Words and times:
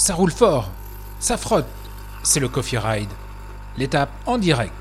Ça 0.00 0.14
roule 0.14 0.32
fort, 0.32 0.70
ça 1.18 1.36
frotte. 1.36 1.66
C'est 2.22 2.40
le 2.40 2.48
Coffee 2.48 2.78
Ride. 2.78 3.10
L'étape 3.76 4.08
en 4.24 4.38
direct. 4.38 4.72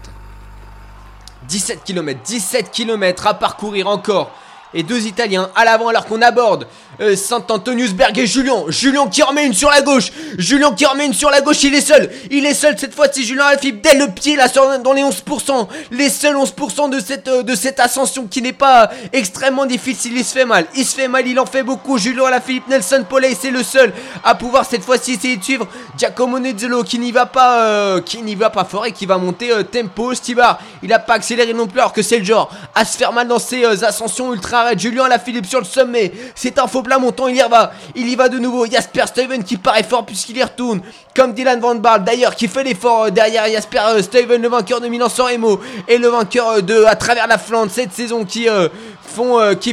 17 1.49 1.83
km, 1.83 2.21
17 2.23 2.71
km 2.71 3.27
à 3.27 3.33
parcourir 3.33 3.87
encore 3.87 4.31
et 4.73 4.83
deux 4.83 5.07
Italiens 5.07 5.49
à 5.55 5.65
l'avant 5.65 5.87
alors 5.87 6.05
qu'on 6.05 6.21
aborde 6.21 6.67
euh, 7.01 7.15
Saint-Antoniusberg 7.15 8.17
et 8.19 8.27
Julien. 8.27 8.65
Julien 8.67 9.07
qui 9.07 9.23
remet 9.23 9.45
une 9.45 9.53
sur 9.53 9.69
la 9.69 9.81
gauche. 9.81 10.11
Julien 10.37 10.73
qui 10.73 10.85
remet 10.85 11.05
une 11.05 11.13
sur 11.13 11.29
la 11.29 11.41
gauche, 11.41 11.63
il 11.63 11.73
est 11.73 11.81
seul. 11.81 12.09
Il 12.29 12.45
est 12.45 12.53
seul 12.53 12.77
cette 12.77 12.93
fois-ci, 12.93 13.23
Julien 13.23 13.45
Alaphilippe, 13.45 13.81
dès 13.81 13.95
le 13.95 14.07
pied 14.07 14.35
là 14.35 14.47
dans 14.83 14.93
les 14.93 15.01
11%. 15.01 15.67
Les 15.91 16.09
seuls 16.09 16.35
11% 16.35 16.89
de 16.89 16.99
cette, 16.99 17.27
euh, 17.27 17.43
de 17.43 17.55
cette 17.55 17.79
ascension 17.79 18.27
qui 18.27 18.41
n'est 18.41 18.53
pas 18.53 18.89
extrêmement 19.13 19.65
difficile. 19.65 20.13
Il 20.15 20.25
se 20.25 20.33
fait 20.33 20.45
mal, 20.45 20.65
il 20.75 20.85
se 20.85 20.95
fait 20.95 21.07
mal, 21.07 21.25
il 21.25 21.39
en 21.39 21.45
fait 21.45 21.63
beaucoup. 21.63 21.97
Julien 21.97 22.25
Alaphilippe, 22.25 22.67
Nelson 22.67 23.05
Poley, 23.07 23.35
c'est 23.39 23.51
le 23.51 23.63
seul 23.63 23.93
à 24.23 24.35
pouvoir 24.35 24.65
cette 24.65 24.83
fois-ci 24.83 25.13
essayer 25.13 25.37
de 25.37 25.43
suivre 25.43 25.67
Giacomo 25.97 26.37
Nezzolo 26.37 26.83
qui 26.83 26.99
n'y 26.99 27.11
va 27.11 27.25
pas, 27.25 27.63
euh, 27.63 28.01
qui 28.01 28.21
n'y 28.21 28.35
va 28.35 28.49
pas 28.49 28.65
fort 28.65 28.85
et 28.85 28.91
qui 28.91 29.05
va 29.05 29.17
monter 29.17 29.49
tempo. 29.71 30.13
Stibar, 30.13 30.59
il 30.83 30.91
a 30.93 30.99
pas 30.99 31.13
accéléré 31.13 31.53
non 31.53 31.67
plus 31.67 31.79
alors 31.79 31.93
que 31.93 32.01
c'est 32.01 32.19
le 32.19 32.25
genre 32.25 32.51
à 32.75 32.83
se 32.85 32.97
faire 32.97 33.13
mal 33.13 33.27
dans 33.27 33.39
ses 33.39 33.65
ascensions 33.83 34.33
ultra 34.33 34.58
Julien 34.77 35.07
Philippe 35.17 35.45
sur 35.45 35.59
le 35.59 35.65
sommet. 35.65 36.11
C'est 36.35 36.59
un 36.59 36.67
faux 36.67 36.81
plat 36.81 36.97
montant, 36.97 37.27
il 37.27 37.35
y 37.35 37.39
va. 37.39 37.71
Il 37.95 38.07
y 38.07 38.15
va 38.15 38.29
de 38.29 38.39
nouveau. 38.39 38.65
Jasper 38.65 39.03
Steven 39.07 39.43
qui 39.43 39.57
paraît 39.57 39.83
fort 39.83 40.05
puisqu'il 40.05 40.37
y 40.37 40.43
retourne. 40.43 40.81
Comme 41.15 41.33
Dylan 41.33 41.59
Van 41.59 41.75
Barl 41.75 42.03
d'ailleurs 42.03 42.35
qui 42.35 42.47
fait 42.47 42.63
l'effort 42.63 43.05
euh, 43.05 43.09
derrière 43.09 43.47
Jasper 43.47 43.79
euh, 43.89 44.01
Steven, 44.01 44.41
le 44.41 44.47
vainqueur 44.49 44.79
de 44.79 44.87
Milan-San 44.87 45.27
Remo. 45.27 45.59
Et 45.87 45.97
le 45.97 46.07
vainqueur 46.07 46.49
euh, 46.49 46.61
de 46.61 46.85
à 46.85 46.95
travers 46.95 47.27
la 47.27 47.37
Flandre 47.37 47.71
cette 47.71 47.93
saison 47.93 48.25
qui 48.25 48.47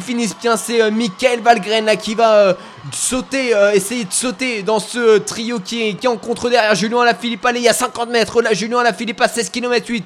finissent 0.00 0.36
bien. 0.40 0.56
C'est 0.56 0.90
Michael 0.90 1.40
Valgren 1.40 1.84
là 1.84 1.96
qui 1.96 2.14
va 2.14 2.56
sauter, 2.92 3.52
essayer 3.74 4.04
de 4.04 4.12
sauter 4.12 4.62
dans 4.62 4.78
ce 4.78 5.18
trio 5.18 5.58
qui 5.58 5.88
est, 5.88 5.94
qui 5.94 6.08
en 6.08 6.16
contre 6.16 6.48
derrière 6.48 6.74
Julien 6.74 7.00
Alaphilippe. 7.00 7.44
Allez, 7.44 7.60
il 7.60 7.64
y 7.64 7.68
a 7.68 7.72
50 7.72 8.10
mètres. 8.10 8.42
Là, 8.42 8.54
Julien 8.54 8.78
Alaphilippe 8.78 9.20
à 9.20 9.28
16 9.28 9.50
km 9.50 9.86
8 9.88 10.04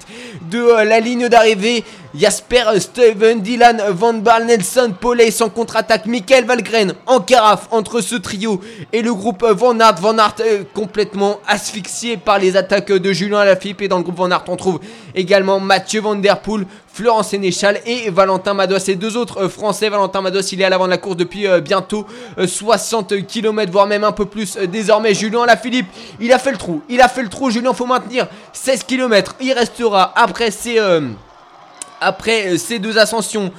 de 0.50 0.82
la 0.84 1.00
ligne 1.00 1.28
d'arrivée. 1.28 1.84
Jasper 2.12 2.64
Steven, 2.80 3.40
Dylan 3.40 3.80
Van 3.90 4.14
Baal, 4.14 4.46
Nelson 4.46 4.92
Poley 5.00 5.30
en 5.42 5.48
contre-attaque, 5.48 6.06
Michael 6.06 6.44
Valgren 6.44 6.94
en 7.06 7.20
carafe 7.20 7.68
entre 7.70 8.00
ce 8.00 8.16
trio 8.16 8.60
et 8.92 9.00
le 9.02 9.14
groupe 9.14 9.44
Van 9.44 9.78
Aert. 9.78 10.00
Van 10.00 10.18
Aert 10.18 10.34
euh, 10.40 10.64
complètement 10.74 11.38
asphyxié 11.46 12.16
par 12.16 12.40
les 12.40 12.56
attaques 12.56 12.90
de 12.90 13.12
Julien 13.12 13.38
Alaphilippe 13.38 13.82
et 13.82 13.88
dans 13.88 13.98
le 13.98 14.02
groupe 14.02 14.16
Van 14.16 14.30
Aert 14.30 14.44
on 14.48 14.56
trouve 14.56 14.80
également 15.14 15.60
Mathieu 15.60 16.00
Van 16.00 16.16
Der 16.16 16.40
Poel, 16.40 16.66
Florent 16.92 17.22
Sénéchal 17.22 17.80
et 17.86 18.10
Valentin 18.10 18.54
Mados. 18.54 18.88
Et 18.88 18.96
deux 18.96 19.16
autres 19.16 19.44
euh, 19.44 19.48
Français, 19.48 19.88
Valentin 19.88 20.20
Mados 20.20 20.50
il 20.50 20.60
est 20.60 20.64
à 20.64 20.68
l'avant 20.68 20.86
de 20.86 20.90
la 20.90 20.98
course 20.98 21.16
depuis 21.16 21.46
euh, 21.46 21.60
bientôt 21.60 22.06
60 22.44 23.24
km 23.26 23.70
voire 23.70 23.86
même 23.86 24.02
un 24.02 24.12
peu 24.12 24.26
plus 24.26 24.56
désormais. 24.56 25.14
Julien 25.14 25.42
Alaphilippe 25.42 25.86
il 26.18 26.32
a 26.32 26.40
fait 26.40 26.50
le 26.50 26.58
trou, 26.58 26.82
il 26.88 27.00
a 27.00 27.08
fait 27.08 27.22
le 27.22 27.28
trou 27.28 27.50
Julien 27.50 27.72
faut 27.72 27.86
maintenir 27.86 28.26
16 28.52 28.82
km, 28.82 29.36
il 29.40 29.52
restera 29.52 30.12
après 30.16 30.50
ces 30.50 30.80
après 32.00 32.54
euh, 32.54 32.58
ces 32.58 32.78
deux 32.78 32.98
ascensions 32.98 33.52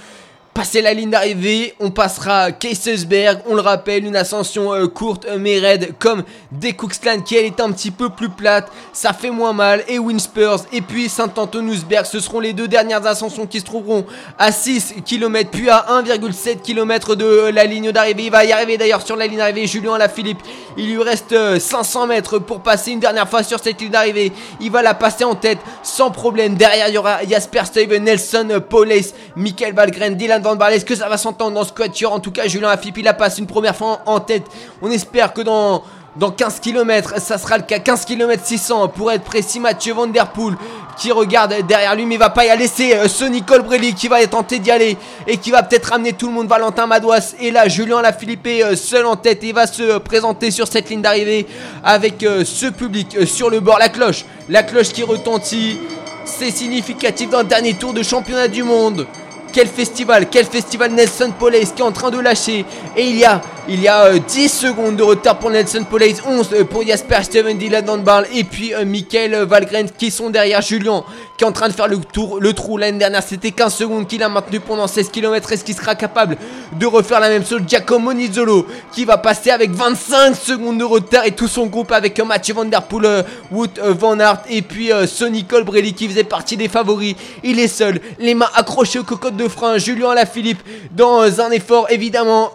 Passer 0.54 0.82
la 0.82 0.94
ligne 0.94 1.10
d'arrivée, 1.10 1.74
on 1.80 1.92
passera 1.92 2.52
Keiselsberg, 2.52 3.40
on 3.48 3.56
le 3.56 3.62
rappelle, 3.62 4.04
une 4.04 4.18
ascension 4.18 4.74
euh, 4.74 4.86
courte 4.86 5.26
euh, 5.26 5.38
mais 5.40 5.60
raide 5.60 5.94
comme 5.98 6.24
des 6.52 6.74
Cooksland 6.74 7.24
qui 7.24 7.38
elle 7.38 7.46
est 7.46 7.62
un 7.62 7.72
petit 7.72 7.90
peu 7.90 8.10
plus 8.10 8.28
plate, 8.28 8.70
ça 8.92 9.14
fait 9.14 9.30
moins 9.30 9.54
mal, 9.54 9.82
et 9.88 9.98
Winspurs 9.98 10.66
et 10.74 10.82
puis 10.82 11.08
Saint-Antoniusberg, 11.08 12.06
ce 12.06 12.20
seront 12.20 12.42
les 12.42 12.52
deux 12.52 12.68
dernières 12.68 13.06
ascensions 13.06 13.48
qui 13.48 13.62
se 13.62 13.66
trouveront 13.66 14.06
à 14.38 14.52
6 14.52 14.96
km 15.06 15.50
puis 15.52 15.70
à 15.70 15.86
1,7 15.90 16.60
km 16.60 17.16
de 17.16 17.24
euh, 17.24 17.52
la 17.54 17.64
ligne 17.64 17.94
d'arrivée, 17.94 18.24
il 18.26 18.32
va 18.32 18.44
y 18.44 18.52
arriver 18.52 18.78
d'ailleurs 18.78 19.06
sur 19.08 19.16
la 19.16 19.28
ligne 19.28 19.38
d'arrivée, 19.38 19.68
Julien 19.68 19.98
Philippe. 20.10 20.42
il 20.76 20.94
lui 20.94 21.02
reste 21.02 21.34
500 21.60 22.08
mètres 22.08 22.40
pour 22.40 22.60
passer 22.60 22.92
une 22.92 23.00
dernière 23.00 23.30
fois 23.30 23.44
sur 23.44 23.60
cette 23.62 23.80
ligne 23.80 23.92
d'arrivée, 23.92 24.34
il 24.60 24.70
va 24.70 24.82
la 24.82 24.96
passer 24.96 25.24
en 25.24 25.36
tête 25.36 25.60
sans 25.82 26.12
problème, 26.12 26.56
derrière 26.56 26.90
il 26.90 26.96
y 26.96 26.98
aura 26.98 27.24
Jasper 27.26 27.64
Steven, 27.64 28.04
Nelson 28.04 28.62
Paules, 28.68 28.92
Michael 29.38 29.74
Valgren, 29.74 30.16
Dylan 30.16 30.41
Van 30.42 30.58
Est-ce 30.68 30.86
que 30.86 30.96
ça 30.96 31.10
va 31.10 31.18
s'entendre 31.18 31.56
dans 31.56 31.64
ce 31.64 31.72
quatuor 31.72 32.14
En 32.14 32.20
tout 32.20 32.32
cas, 32.32 32.48
Julien 32.48 32.70
Afip, 32.70 32.98
il 32.98 33.04
la 33.04 33.14
passe 33.14 33.38
une 33.38 33.48
première 33.48 33.76
fois 33.76 34.02
en 34.06 34.20
tête. 34.20 34.44
On 34.82 34.92
espère 34.92 35.34
que 35.34 35.42
dans, 35.42 35.84
dans 36.16 36.32
15 36.32 36.60
km, 36.60 37.14
ça 37.20 37.38
sera 37.38 37.58
le 37.58 37.64
cas. 37.64 37.80
15 37.80 38.06
km 38.06 38.44
600 38.44 38.90
pour 38.90 39.12
être 39.12 39.24
précis. 39.24 39.60
Mathieu 39.60 39.94
Van 39.94 40.08
Der 40.08 40.32
Poel 40.32 40.56
qui 40.98 41.12
regarde 41.12 41.56
derrière 41.68 41.96
lui, 41.96 42.06
mais 42.06 42.18
va 42.18 42.30
pas 42.30 42.46
y 42.46 42.50
aller. 42.50 42.68
C'est 42.68 42.96
euh, 42.96 43.08
Sonny 43.08 43.44
Colbrelli 43.44 43.94
qui 43.94 44.08
va 44.08 44.26
tenter 44.28 44.60
d'y 44.60 44.72
aller 44.72 44.98
et 45.28 45.38
qui 45.38 45.52
va 45.52 45.64
peut-être 45.64 45.86
ramener 45.86 46.14
tout 46.14 46.28
le 46.28 46.34
monde. 46.34 46.48
Valentin 46.48 46.86
Madouas 46.86 47.36
et 47.40 47.52
là, 47.52 47.68
Julien 47.68 48.02
Lafilippe 48.02 48.48
euh, 48.48 48.76
seul 48.76 49.06
en 49.06 49.16
tête 49.16 49.44
et 49.44 49.52
va 49.52 49.68
se 49.68 49.98
présenter 49.98 50.52
sur 50.52 50.68
cette 50.68 50.90
ligne 50.90 51.02
d'arrivée 51.02 51.48
avec 51.84 52.24
euh, 52.24 52.44
ce 52.46 52.68
public 52.68 53.26
sur 53.26 53.50
le 53.50 53.60
bord. 53.60 53.80
La 53.80 53.90
cloche, 53.90 54.26
la 54.50 54.64
cloche 54.64 54.90
qui 54.90 55.04
retentit. 55.04 55.80
C'est 56.24 56.52
significatif 56.52 57.30
le 57.32 57.44
dernier 57.44 57.74
tour 57.74 57.94
de 57.94 58.04
championnat 58.04 58.48
du 58.48 58.64
monde. 58.64 59.08
Quel 59.52 59.68
festival, 59.68 60.30
quel 60.30 60.46
festival 60.46 60.92
Nelson 60.92 61.34
Police 61.38 61.74
qui 61.76 61.82
est 61.82 61.86
en 61.86 61.92
train 61.92 62.10
de 62.10 62.20
lâcher. 62.20 62.66
Et 62.96 63.06
il 63.08 63.18
y 63.18 63.26
a, 63.26 63.42
il 63.68 63.82
y 63.82 63.88
a 63.88 64.18
10 64.18 64.20
euh, 64.20 64.48
secondes 64.48 64.96
de 64.96 65.04
retard 65.04 65.40
pour 65.40 65.52
Nelson 65.52 65.84
Police, 65.90 66.22
11 66.26 66.50
euh, 66.54 66.64
pour 66.64 66.86
Jasper 66.86 67.24
Steven 67.24 67.58
Dylan 67.58 67.86
Van 68.04 68.24
et 68.34 68.44
puis 68.44 68.74
euh, 68.74 68.86
Michael 68.86 69.36
Valgren 69.44 69.90
qui 69.98 70.10
sont 70.10 70.30
derrière 70.30 70.62
Julien 70.62 71.04
qui 71.38 71.44
est 71.44 71.48
en 71.48 71.52
train 71.52 71.68
de 71.68 71.74
faire 71.74 71.88
le 71.88 71.98
tour, 71.98 72.40
le 72.40 72.54
trou 72.54 72.78
l'année 72.78 72.98
dernière. 72.98 73.24
C'était 73.24 73.52
15 73.52 73.74
secondes 73.74 74.08
qu'il 74.08 74.24
a 74.24 74.30
maintenu 74.30 74.60
pendant 74.60 74.88
16 74.88 75.10
km. 75.10 75.52
Est-ce 75.52 75.64
qu'il 75.64 75.76
sera 75.76 75.96
capable 75.96 76.38
de 76.80 76.86
refaire 76.86 77.20
la 77.20 77.30
même 77.30 77.46
chose? 77.46 77.62
Giacomo 77.68 78.14
Nizzolo 78.14 78.66
qui 78.92 79.06
va 79.06 79.18
passer 79.18 79.52
avec 79.52 79.72
25 79.72 80.36
secondes 80.36 80.78
de 80.78 80.84
retard 80.84 81.26
et 81.26 81.32
tout 81.32 81.48
son 81.48 81.68
groupe 81.68 81.92
avec 81.92 82.20
Mathieu 82.20 82.54
Van 82.54 82.66
Der 82.66 82.84
Poel, 82.84 83.26
Wood 83.52 83.80
Van 83.80 84.20
Aert 84.20 84.44
et 84.50 84.62
puis 84.62 84.92
Sonny 85.08 85.44
Colbrelli 85.44 85.94
qui 85.94 86.08
faisait 86.08 86.24
partie 86.24 86.58
des 86.58 86.68
favoris. 86.68 87.16
Il 87.44 87.60
est 87.60 87.68
seul, 87.68 88.00
les 88.20 88.34
mains 88.34 88.50
accrochées 88.56 89.00
au 89.00 89.04
cocotte 89.04 89.36
de 89.36 89.41
frein. 89.50 89.78
Julien 89.78 90.14
Lafilippe 90.14 90.62
dans 90.92 91.42
un 91.42 91.52
effort 91.52 91.88
évidemment 91.90 92.52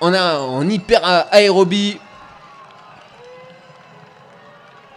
en, 0.00 0.14
en 0.14 0.68
hyper 0.68 1.00
aérobie. 1.30 1.98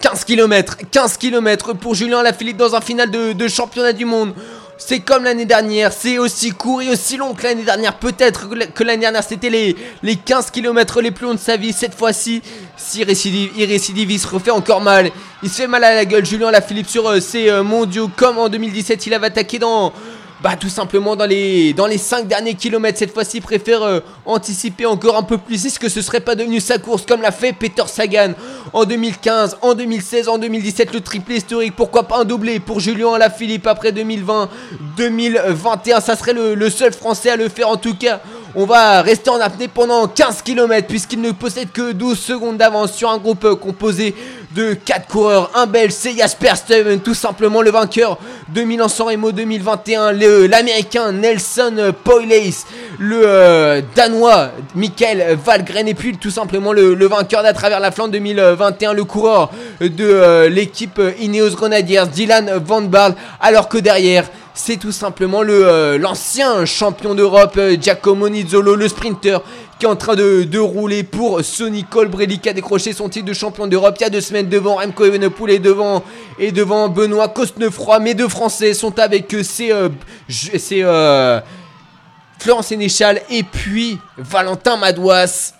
15 0.01 0.23
km, 0.23 0.77
15 0.89 1.17
km 1.17 1.73
pour 1.73 1.93
Julien 1.93 2.23
Lafilippe 2.23 2.57
dans 2.57 2.73
un 2.73 2.81
final 2.81 3.11
de, 3.11 3.47
championnat 3.47 3.93
du 3.93 4.05
monde. 4.05 4.33
C'est 4.77 5.01
comme 5.01 5.25
l'année 5.25 5.45
dernière, 5.45 5.91
c'est 5.91 6.17
aussi 6.17 6.51
court 6.51 6.81
et 6.81 6.89
aussi 6.89 7.17
long 7.17 7.33
que 7.33 7.43
l'année 7.43 7.63
dernière. 7.63 7.97
Peut-être 7.97 8.47
que 8.73 8.83
l'année 8.85 9.01
dernière 9.01 9.25
c'était 9.25 9.49
les, 9.49 9.75
les 10.01 10.15
15 10.15 10.51
km 10.51 11.01
les 11.01 11.11
plus 11.11 11.25
longs 11.25 11.33
de 11.33 11.39
sa 11.39 11.57
vie. 11.57 11.73
Cette 11.73 11.93
fois-ci, 11.93 12.41
si 12.77 13.03
récidive, 13.03 13.51
il 13.57 13.65
récidive, 13.65 14.17
se 14.17 14.27
refait 14.27 14.51
encore 14.51 14.79
mal. 14.79 15.11
Il 15.43 15.49
se 15.49 15.57
fait 15.57 15.67
mal 15.67 15.83
à 15.83 15.93
la 15.93 16.05
gueule, 16.05 16.25
Julien 16.25 16.49
Lafilippe 16.49 16.87
sur 16.87 17.05
euh, 17.09 17.19
ses 17.19 17.49
euh, 17.49 17.61
mondiaux. 17.61 18.09
Comme 18.15 18.37
en 18.37 18.47
2017, 18.47 19.05
il 19.05 19.13
avait 19.13 19.27
attaqué 19.27 19.59
dans, 19.59 19.91
bah 20.41 20.55
tout 20.57 20.69
simplement 20.69 21.15
dans 21.17 21.25
les 21.25 21.73
dans 21.73 21.85
les 21.85 21.97
5 21.97 22.25
derniers 22.27 22.53
kilomètres 22.53 22.97
cette 22.97 23.13
fois-ci 23.13 23.41
préfère 23.41 23.83
euh, 23.83 23.99
anticiper 24.25 24.85
encore 24.85 25.17
un 25.17 25.23
peu 25.23 25.37
plus. 25.37 25.65
Est-ce 25.65 25.79
que 25.79 25.89
ce 25.89 26.01
serait 26.01 26.21
pas 26.21 26.35
devenu 26.35 26.61
sa 26.61 26.77
course 26.77 27.05
comme 27.05 27.21
l'a 27.21 27.31
fait 27.31 27.51
Peter 27.51 27.83
Sagan 27.87 28.33
en 28.71 28.85
2015 28.85 29.57
en 29.61 29.73
2016 29.73 30.29
en 30.29 30.37
2017 30.37 30.93
le 30.93 31.01
triplé 31.01 31.37
historique? 31.37 31.75
Pourquoi 31.75 32.03
pas 32.03 32.19
un 32.19 32.25
doublé 32.25 32.59
pour 32.59 32.79
Julien 32.79 33.13
Alaphilippe 33.13 33.67
après 33.67 33.91
2020 33.91 34.49
2021 34.95 35.99
ça 35.99 36.15
serait 36.15 36.33
le, 36.33 36.55
le 36.55 36.69
seul 36.69 36.93
français 36.93 37.31
à 37.31 37.35
le 37.35 37.49
faire 37.49 37.67
en 37.69 37.77
tout 37.77 37.95
cas. 37.95 38.21
On 38.55 38.65
va 38.65 39.03
rester 39.03 39.29
en 39.29 39.39
apnée 39.39 39.67
pendant 39.67 40.07
15 40.07 40.41
km 40.41 40.87
puisqu'il 40.87 41.21
ne 41.21 41.31
possède 41.31 41.71
que 41.71 41.91
12 41.91 42.17
secondes 42.17 42.57
d'avance 42.57 42.93
sur 42.93 43.11
un 43.11 43.17
groupe 43.19 43.43
euh, 43.43 43.55
composé 43.55 44.15
de 44.55 44.73
4 44.73 45.07
coureurs. 45.07 45.51
Un 45.55 45.65
belge, 45.65 45.91
c'est 45.91 46.17
Jasper 46.17 46.55
Steven, 46.55 46.99
tout 46.99 47.13
simplement 47.13 47.61
le 47.61 47.71
vainqueur 47.71 48.17
de 48.53 48.61
Milan-San 48.61 49.07
Remo 49.07 49.31
2021. 49.31 50.13
L'américain 50.47 51.11
Nelson 51.11 51.93
Poiles, 52.03 52.53
le 52.97 53.21
euh, 53.23 53.81
danois 53.95 54.49
Michael 54.75 55.37
Valgren 55.43 55.87
et 55.87 55.93
puis 55.93 56.17
tout 56.17 56.31
simplement 56.31 56.73
le, 56.73 57.07
vainqueur 57.07 57.43
d'à 57.43 57.53
travers 57.53 57.79
la 57.79 57.91
Flandre 57.91 58.11
2021, 58.13 58.93
le 58.93 59.03
coureur 59.03 59.51
de 59.81 59.91
euh, 59.99 60.49
l'équipe 60.49 61.01
Ineos 61.19 61.51
Grenadiers, 61.51 62.07
Dylan 62.11 62.59
Van 62.65 62.81
Baal. 62.81 63.15
Alors 63.39 63.69
que 63.69 63.77
derrière, 63.77 64.25
c'est 64.53 64.77
tout 64.77 64.91
simplement 64.91 65.41
le 65.41 65.67
euh, 65.67 65.97
l'ancien 65.97 66.65
champion 66.65 67.15
d'Europe 67.15 67.59
Giacomo 67.79 68.27
Nizzolo, 68.29 68.75
le 68.75 68.87
sprinter 68.87 69.41
qui 69.79 69.85
est 69.85 69.89
en 69.89 69.95
train 69.95 70.15
de, 70.15 70.59
rouler 70.59 71.03
pour 71.03 71.41
Sonny 71.41 71.85
Colbrelli 71.85 72.39
qui 72.39 72.49
a 72.49 72.53
décroché 72.53 72.91
son 72.91 73.07
titre 73.07 73.25
de 73.25 73.33
champion 73.33 73.65
d'Europe 73.65 73.95
il 73.97 74.03
y 74.03 74.05
a 74.05 74.09
deux 74.09 74.19
semaines 74.19 74.49
devant 74.49 74.75
Remco 74.75 75.05
Evenepoel 75.05 75.51
et 75.51 75.59
devant, 75.59 76.03
et 76.37 76.51
devant 76.51 76.89
Benoît 76.89 77.29
Cosnefroy. 77.29 77.99
Mes 77.99 78.13
deux 78.13 78.27
Français 78.27 78.73
sont 78.73 78.99
avec 78.99 79.33
eux. 79.33 79.41
C'est 79.41 79.71
euh, 79.71 79.87
euh, 80.73 81.41
Florent 82.39 82.61
Sénéchal 82.61 83.21
et 83.29 83.43
puis 83.43 83.97
Valentin 84.17 84.75
Madouas. 84.75 85.53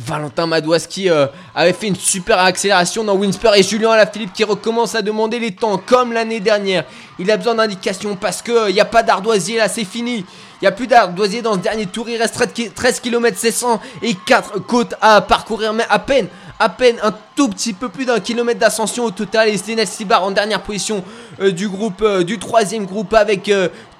Valentin 0.00 0.46
Madouas 0.46 0.86
qui 0.88 1.10
euh, 1.10 1.26
avait 1.54 1.72
fait 1.74 1.88
une 1.88 1.96
super 1.96 2.38
accélération 2.38 3.04
dans 3.04 3.14
Winsper 3.14 3.50
et 3.56 3.62
Julien 3.62 3.90
Alaphilippe 3.90 4.32
qui 4.32 4.42
recommence 4.42 4.94
à 4.94 5.02
demander 5.02 5.38
les 5.38 5.52
temps 5.52 5.76
comme 5.76 6.12
l'année 6.12 6.40
dernière. 6.40 6.84
Il 7.18 7.30
a 7.30 7.36
besoin 7.36 7.54
d'indications 7.54 8.16
parce 8.16 8.40
qu'il 8.40 8.72
n'y 8.72 8.80
a 8.80 8.86
pas 8.86 9.02
d'ardoisier 9.02 9.58
là, 9.58 9.68
c'est 9.68 9.84
fini. 9.84 10.24
Il 10.60 10.64
n'y 10.64 10.68
a 10.68 10.72
plus 10.72 10.86
d'ardoisier 10.86 11.42
dans 11.42 11.54
ce 11.54 11.58
dernier 11.58 11.86
tour. 11.86 12.08
Il 12.08 12.16
reste 12.16 12.40
13 12.74 13.00
km 13.00 13.36
700 13.36 13.80
et 14.02 14.14
4 14.14 14.60
côtes 14.60 14.94
à 15.00 15.20
parcourir. 15.20 15.72
Mais 15.74 15.84
à 15.90 15.98
peine, 15.98 16.28
à 16.58 16.68
peine 16.68 16.96
un 17.02 17.12
tout 17.34 17.48
petit 17.48 17.72
peu 17.72 17.88
plus 17.88 18.04
d'un 18.06 18.20
kilomètre 18.20 18.60
d'ascension 18.60 19.04
au 19.04 19.10
total. 19.10 19.48
Et 19.48 19.58
c'est 19.58 19.74
Nelson 19.74 20.04
Bar 20.06 20.22
en 20.22 20.30
dernière 20.30 20.62
position 20.62 21.04
du 21.40 21.68
groupe, 21.68 22.06
du 22.20 22.38
troisième 22.38 22.86
groupe 22.86 23.12
avec 23.12 23.50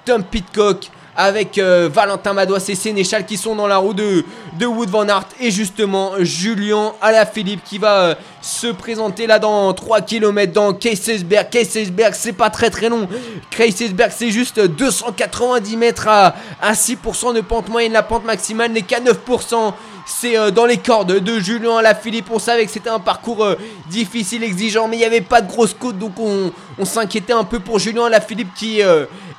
Tom 0.05 0.23
Pitcock 0.23 0.89
avec 1.15 1.57
euh, 1.57 1.89
Valentin 1.91 2.33
Madois 2.33 2.59
et 2.67 2.75
Sénéchal 2.75 3.25
qui 3.25 3.37
sont 3.37 3.55
dans 3.55 3.67
la 3.67 3.77
roue 3.77 3.93
de, 3.93 4.23
Wood 4.61 4.89
Van 4.89 5.07
Aert 5.07 5.27
et 5.39 5.51
justement 5.51 6.13
Julien 6.19 6.93
Alaphilippe 7.01 7.63
qui 7.63 7.77
va 7.77 7.99
euh, 7.99 8.15
se 8.41 8.67
présenter 8.67 9.27
là 9.27 9.39
dans 9.39 9.73
3 9.73 10.01
km 10.01 10.51
dans 10.51 10.73
Keisesberg. 10.73 11.49
Keisesberg 11.49 12.13
c'est 12.15 12.33
pas 12.33 12.49
très 12.49 12.69
très 12.69 12.89
long. 12.89 13.07
Keisesberg 13.51 14.11
c'est 14.15 14.31
juste 14.31 14.59
290 14.59 15.77
mètres 15.77 16.07
à, 16.07 16.35
à 16.61 16.73
6% 16.73 17.35
de 17.35 17.41
pente 17.41 17.69
moyenne. 17.69 17.93
La 17.93 18.03
pente 18.03 18.25
maximale 18.25 18.71
n'est 18.71 18.81
qu'à 18.81 18.99
9% 18.99 19.73
c'est 20.05 20.37
euh, 20.37 20.51
dans 20.51 20.65
les 20.65 20.77
cordes 20.77 21.19
de 21.19 21.39
Julien 21.39 21.77
Alaphilippe. 21.77 22.31
On 22.31 22.39
savait 22.39 22.65
que 22.65 22.71
c'était 22.71 22.89
un 22.89 22.99
parcours 22.99 23.47
difficile, 23.89 24.43
exigeant, 24.43 24.87
mais 24.87 24.97
il 24.97 24.99
n'y 24.99 25.05
avait 25.05 25.21
pas 25.21 25.41
de 25.41 25.47
grosse 25.47 25.73
côte, 25.73 25.97
donc 25.97 26.13
on, 26.19 26.51
s'inquiétait 26.85 27.33
un 27.33 27.43
peu 27.43 27.59
pour 27.59 27.79
Julien 27.79 28.05
Alaphilippe 28.05 28.53
qui 28.55 28.81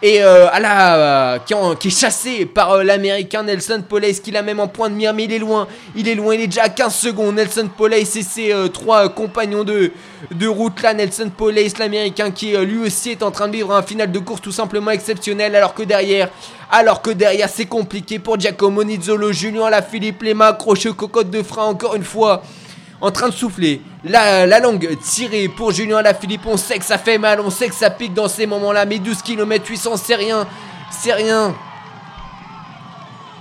est 0.02 0.20
à 0.20 0.60
la, 0.60 1.38
qui, 1.44 1.54
qui 1.80 1.88
est 1.88 2.00
chassé 2.00 2.46
par 2.46 2.72
euh, 2.72 2.82
l'américain 2.82 3.42
Nelson 3.42 3.82
Police 3.88 4.20
qui 4.20 4.30
l'a 4.30 4.42
même 4.42 4.60
en 4.60 4.68
point 4.68 4.88
de 4.88 4.94
mire 4.94 5.12
mais 5.14 5.24
il 5.24 5.32
est 5.32 5.38
loin, 5.38 5.66
il 5.94 6.08
est 6.08 6.14
loin, 6.14 6.34
il 6.34 6.42
est 6.42 6.46
déjà 6.46 6.64
à 6.64 6.68
15 6.68 6.94
secondes. 6.94 7.34
Nelson 7.36 7.68
Police 7.76 8.16
et 8.16 8.22
ses 8.22 8.52
euh, 8.52 8.68
trois 8.68 9.08
compagnons 9.08 9.64
de, 9.64 9.92
de 10.30 10.46
route 10.46 10.82
là, 10.82 10.94
Nelson 10.94 11.30
Police 11.36 11.78
l'américain 11.78 12.30
qui 12.30 12.54
euh, 12.54 12.64
lui 12.64 12.78
aussi 12.78 13.10
est 13.10 13.22
en 13.22 13.30
train 13.30 13.48
de 13.48 13.52
vivre 13.52 13.72
un 13.72 13.82
final 13.82 14.10
de 14.10 14.18
course 14.18 14.40
tout 14.40 14.52
simplement 14.52 14.90
exceptionnel 14.90 15.54
alors 15.54 15.74
que 15.74 15.82
derrière, 15.82 16.28
alors 16.70 17.02
que 17.02 17.10
derrière 17.10 17.48
c'est 17.48 17.66
compliqué 17.66 18.18
pour 18.18 18.38
Giacomo 18.38 18.84
Nizzolo, 18.84 19.32
Julien 19.32 19.70
Philippe 19.82 20.22
les 20.22 20.34
mains 20.34 20.48
accrochées 20.48 20.90
aux 20.90 20.94
cocottes 20.94 21.30
de 21.30 21.42
frein 21.42 21.64
encore 21.64 21.94
une 21.94 22.04
fois 22.04 22.42
en 23.00 23.10
train 23.10 23.28
de 23.28 23.34
souffler. 23.34 23.82
La, 24.04 24.46
la 24.46 24.60
langue 24.60 24.98
tirée 25.00 25.48
pour 25.48 25.72
Julien 25.72 26.02
Philippe 26.18 26.46
On 26.46 26.56
sait 26.56 26.78
que 26.78 26.84
ça 26.84 26.98
fait 26.98 27.18
mal, 27.18 27.40
on 27.40 27.50
sait 27.50 27.68
que 27.68 27.74
ça 27.74 27.90
pique 27.90 28.14
dans 28.14 28.28
ces 28.28 28.46
moments-là. 28.46 28.84
Mais 28.84 28.98
12 28.98 29.22
km 29.22 29.66
800, 29.68 29.96
c'est 29.96 30.14
rien. 30.14 30.46
C'est 30.90 31.12
rien. 31.12 31.54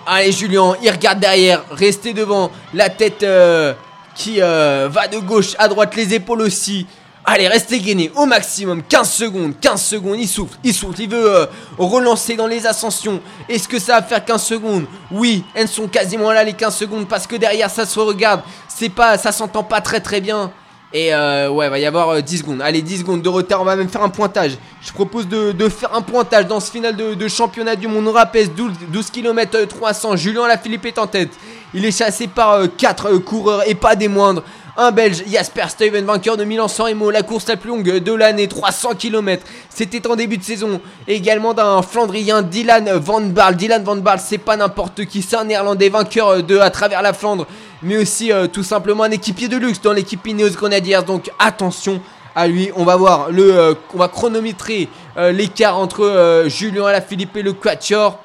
Allez 0.05 0.31
Julien, 0.33 0.75
il 0.81 0.89
regarde 0.89 1.19
derrière, 1.19 1.63
restez 1.71 2.13
devant, 2.13 2.51
la 2.73 2.89
tête 2.89 3.23
euh, 3.23 3.73
qui 4.15 4.41
euh, 4.41 4.89
va 4.91 5.07
de 5.07 5.17
gauche 5.17 5.55
à 5.57 5.69
droite, 5.69 5.95
les 5.95 6.13
épaules 6.13 6.41
aussi. 6.41 6.85
Allez, 7.25 7.47
restez 7.47 7.79
gainé 7.79 8.11
au 8.15 8.25
maximum, 8.25 8.83
15 8.83 9.09
secondes, 9.09 9.53
15 9.61 9.81
secondes, 9.81 10.17
il 10.19 10.27
souffle, 10.27 10.57
il 10.61 10.73
souffle, 10.73 11.01
il 11.01 11.09
veut 11.09 11.35
euh, 11.35 11.45
relancer 11.77 12.35
dans 12.35 12.47
les 12.47 12.67
ascensions. 12.67 13.21
Est-ce 13.47 13.65
que 13.65 13.79
ça 13.79 14.01
va 14.01 14.01
faire 14.01 14.25
15 14.25 14.43
secondes? 14.43 14.85
Oui, 15.09 15.45
elles 15.53 15.69
sont 15.69 15.87
quasiment 15.87 16.33
là 16.33 16.43
les 16.43 16.51
15 16.51 16.75
secondes 16.75 17.07
parce 17.07 17.25
que 17.25 17.37
derrière 17.37 17.69
ça 17.69 17.85
se 17.85 17.97
regarde, 17.97 18.41
c'est 18.67 18.89
pas, 18.89 19.17
ça 19.17 19.31
s'entend 19.31 19.63
pas 19.63 19.79
très 19.79 20.01
très 20.01 20.19
bien. 20.19 20.51
Et 20.95 21.11
euh, 21.11 21.49
ouais, 21.49 21.69
va 21.69 21.79
y 21.79 21.87
avoir 21.87 22.21
10 22.21 22.35
euh, 22.35 22.37
secondes. 22.37 22.61
Allez, 22.61 22.83
10 22.83 22.99
secondes 22.99 23.21
de 23.23 23.29
retard. 23.29 23.61
On 23.61 23.65
va 23.65 23.75
même 23.75 23.89
faire 23.89 24.03
un 24.03 24.09
pointage. 24.09 24.59
Je 24.79 24.93
propose 24.93 25.27
de, 25.27 25.69
faire 25.69 25.95
un 25.95 26.03
pointage 26.03 26.45
dans 26.45 26.59
ce 26.59 26.69
final 26.69 26.95
de, 26.95 27.27
championnat 27.27 27.75
du 27.75 27.87
monde. 27.87 28.07
On 28.07 28.11
rappelle 28.11 28.53
12, 28.53 28.73
12 28.89 29.09
km 29.09 29.65
300. 29.65 30.17
Julien 30.17 30.47
Lafilippe 30.47 30.85
est 30.85 30.99
en 30.99 31.07
tête. 31.07 31.31
Il 31.73 31.83
est 31.83 31.97
chassé 31.97 32.27
par 32.27 32.61
4 32.77 33.07
euh, 33.07 33.19
coureurs 33.19 33.67
et 33.67 33.73
pas 33.73 33.95
des 33.95 34.07
moindres. 34.07 34.43
Un 34.75 34.91
Belge, 34.91 35.23
Jasper 35.27 35.65
Steven, 35.69 36.03
vainqueur 36.03 36.35
de 36.35 36.43
Milan-San 36.43 36.87
Remo, 36.87 37.11
la 37.11 37.21
course 37.21 37.47
la 37.47 37.57
plus 37.57 37.69
longue 37.69 37.99
de 37.99 38.13
l'année, 38.13 38.47
300 38.47 38.95
km. 38.95 39.45
C'était 39.69 40.07
en 40.07 40.15
début 40.15 40.37
de 40.37 40.43
saison. 40.43 40.81
également 41.07 41.53
d'un 41.53 41.83
Flandrien, 41.83 42.41
Dylan 42.41 42.89
Van 42.93 43.21
Baal. 43.21 43.55
Dylan 43.55 43.83
Van 43.83 43.97
Baal, 43.97 44.19
c'est 44.19 44.39
pas 44.39 44.57
n'importe 44.57 45.05
qui, 45.05 45.21
c'est 45.21 45.35
un 45.35 45.43
Néerlandais 45.43 45.89
vainqueur 45.89 46.41
de 46.41 46.57
à 46.57 46.71
travers 46.71 47.03
la 47.03 47.13
Flandre 47.13 47.45
mais 47.83 47.97
aussi 47.97 48.31
euh, 48.31 48.47
tout 48.47 48.63
simplement 48.63 49.03
un 49.03 49.11
équipier 49.11 49.47
de 49.47 49.57
luxe 49.57 49.81
dans 49.81 49.93
l'équipe 49.93 50.25
Ineos 50.25 50.51
Grenadiers. 50.51 51.03
Donc 51.05 51.29
attention 51.37 52.01
à 52.35 52.47
lui. 52.47 52.71
On 52.75 52.85
va 52.85 52.95
voir 52.95 53.29
le, 53.29 53.55
euh, 53.55 53.73
on 53.93 53.97
va 53.97 54.07
chronométrer 54.07 54.89
euh, 55.17 55.31
l'écart 55.31 55.77
entre 55.77 56.45
Julien 56.47 56.85
Alaphilippe 56.85 57.35
et 57.37 57.43
le 57.43 57.53
Quatuor. 57.53 58.17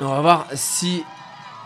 On 0.00 0.08
va 0.08 0.20
voir 0.20 0.46
si 0.54 1.02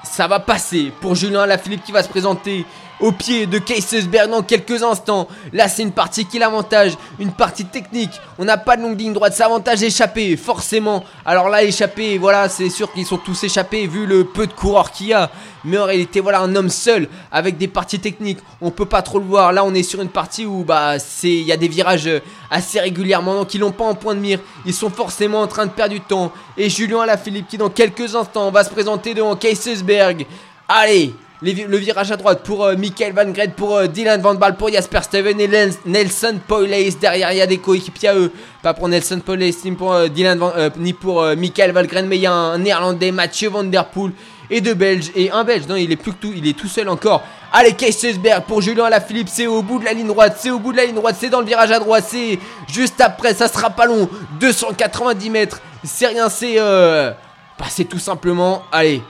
ça 0.04 0.28
va 0.28 0.38
passer 0.40 0.92
pour 1.00 1.14
Julien 1.14 1.40
Alaphilippe 1.40 1.84
qui 1.84 1.92
va 1.92 2.02
se 2.02 2.08
présenter 2.08 2.64
au 3.00 3.12
pied 3.12 3.46
de 3.46 3.58
Keisesberg 3.58 4.30
dans 4.30 4.42
quelques 4.42 4.82
instants. 4.82 5.28
Là, 5.52 5.68
c'est 5.68 5.82
une 5.82 5.92
partie 5.92 6.26
qui 6.26 6.38
l'avantage, 6.38 6.92
une 7.18 7.32
partie 7.32 7.64
technique. 7.64 8.12
On 8.38 8.44
n'a 8.44 8.58
pas 8.58 8.76
de 8.76 8.82
longue 8.82 8.98
ligne 8.98 9.12
droite, 9.12 9.32
c'est 9.34 9.42
avantage 9.42 9.82
échappé, 9.82 10.36
forcément. 10.36 11.04
Alors 11.24 11.48
là, 11.48 11.62
échappé, 11.62 12.18
voilà, 12.18 12.48
c'est 12.48 12.70
sûr 12.70 12.92
qu'ils 12.92 13.06
sont 13.06 13.18
tous 13.18 13.44
échappés 13.44 13.86
vu 13.86 14.06
le 14.06 14.24
peu 14.24 14.46
de 14.46 14.52
coureurs 14.52 14.90
qu'il 14.90 15.08
y 15.08 15.12
a. 15.12 15.30
Mais 15.64 15.78
en 15.78 15.84
réalité, 15.84 16.20
voilà, 16.20 16.40
un 16.40 16.54
homme 16.54 16.70
seul 16.70 17.08
avec 17.30 17.58
des 17.58 17.68
parties 17.68 18.00
techniques, 18.00 18.38
on 18.60 18.70
peut 18.70 18.86
pas 18.86 19.02
trop 19.02 19.18
le 19.18 19.24
voir. 19.24 19.52
Là, 19.52 19.64
on 19.64 19.74
est 19.74 19.82
sur 19.82 20.00
une 20.00 20.08
partie 20.08 20.46
où 20.46 20.64
bah 20.64 20.98
c'est, 20.98 21.28
il 21.28 21.42
y 21.42 21.52
a 21.52 21.56
des 21.56 21.68
virages 21.68 22.08
assez 22.50 22.80
régulièrement, 22.80 23.34
donc 23.34 23.52
ils 23.54 23.60
l'ont 23.60 23.72
pas 23.72 23.84
en 23.84 23.94
point 23.94 24.14
de 24.14 24.20
mire. 24.20 24.40
Ils 24.64 24.74
sont 24.74 24.90
forcément 24.90 25.40
en 25.40 25.46
train 25.46 25.66
de 25.66 25.70
perdre 25.70 25.94
du 25.94 26.00
temps. 26.00 26.32
Et 26.56 26.70
Julien 26.70 27.00
Alaphilippe 27.00 27.48
qui 27.48 27.58
dans 27.58 27.68
quelques 27.70 28.14
instants 28.14 28.50
va 28.50 28.64
se 28.64 28.70
présenter 28.70 29.14
devant 29.14 29.36
Keisesberg. 29.36 30.26
Allez, 30.68 31.14
le 31.42 31.76
virage 31.76 32.12
à 32.12 32.16
droite 32.16 32.42
pour 32.44 32.64
euh, 32.64 32.76
Michael 32.76 33.14
Van 33.14 33.30
Gred, 33.30 33.54
pour 33.54 33.76
euh, 33.76 33.86
Dylan 33.86 34.20
Van 34.20 34.34
Ball, 34.34 34.56
pour 34.56 34.70
Jasper 34.70 35.00
Steven 35.02 35.40
et 35.40 35.48
Nelson 35.86 36.38
Poilace. 36.46 36.98
Derrière, 36.98 37.32
il 37.32 37.38
y 37.38 37.40
a 37.40 37.46
des 37.46 37.58
coéquipiers 37.58 38.10
à 38.10 38.14
eux. 38.14 38.30
Pas 38.62 38.74
pour 38.74 38.88
Nelson 38.88 39.20
Poilace, 39.24 39.64
ni 39.64 39.72
pour, 39.72 39.92
euh, 39.92 40.08
Dylan 40.08 40.38
Van, 40.38 40.52
ni 40.76 40.92
pour 40.92 41.24
Michael 41.36 41.72
Van 41.72 41.84
Gred, 41.84 42.06
mais 42.06 42.16
il 42.16 42.22
y 42.22 42.26
a 42.26 42.32
un 42.32 42.58
néerlandais, 42.58 43.10
Mathieu 43.10 43.48
Van 43.48 43.64
Der 43.64 43.86
Poel, 43.86 44.12
et 44.50 44.60
deux 44.60 44.74
Belges. 44.74 45.10
Et 45.14 45.30
un 45.30 45.44
Belge, 45.44 45.66
non, 45.66 45.76
il 45.76 45.90
est 45.90 45.96
plus 45.96 46.12
que 46.12 46.18
tout, 46.18 46.32
il 46.36 46.46
est 46.46 46.58
tout 46.58 46.68
seul 46.68 46.88
encore. 46.88 47.22
Allez, 47.52 47.72
Keisesberg 47.72 48.44
pour 48.44 48.60
Julien 48.60 48.84
Alaphilippe, 48.84 49.28
c'est 49.28 49.46
au 49.46 49.62
bout 49.62 49.78
de 49.78 49.84
la 49.84 49.92
ligne 49.92 50.08
droite, 50.08 50.36
c'est 50.38 50.50
au 50.50 50.58
bout 50.58 50.72
de 50.72 50.76
la 50.76 50.84
ligne 50.84 50.94
droite, 50.94 51.16
c'est 51.18 51.30
dans 51.30 51.40
le 51.40 51.46
virage 51.46 51.70
à 51.70 51.78
droite, 51.78 52.04
c'est 52.06 52.38
juste 52.68 53.00
après, 53.00 53.34
ça 53.34 53.48
sera 53.48 53.70
pas 53.70 53.86
long. 53.86 54.08
290 54.40 55.30
mètres, 55.30 55.60
c'est 55.84 56.06
rien, 56.06 56.28
c'est. 56.28 56.56
Bah, 56.56 57.66
c'est 57.68 57.84
tout 57.84 57.98
simplement. 57.98 58.62
Allez, 58.72 59.02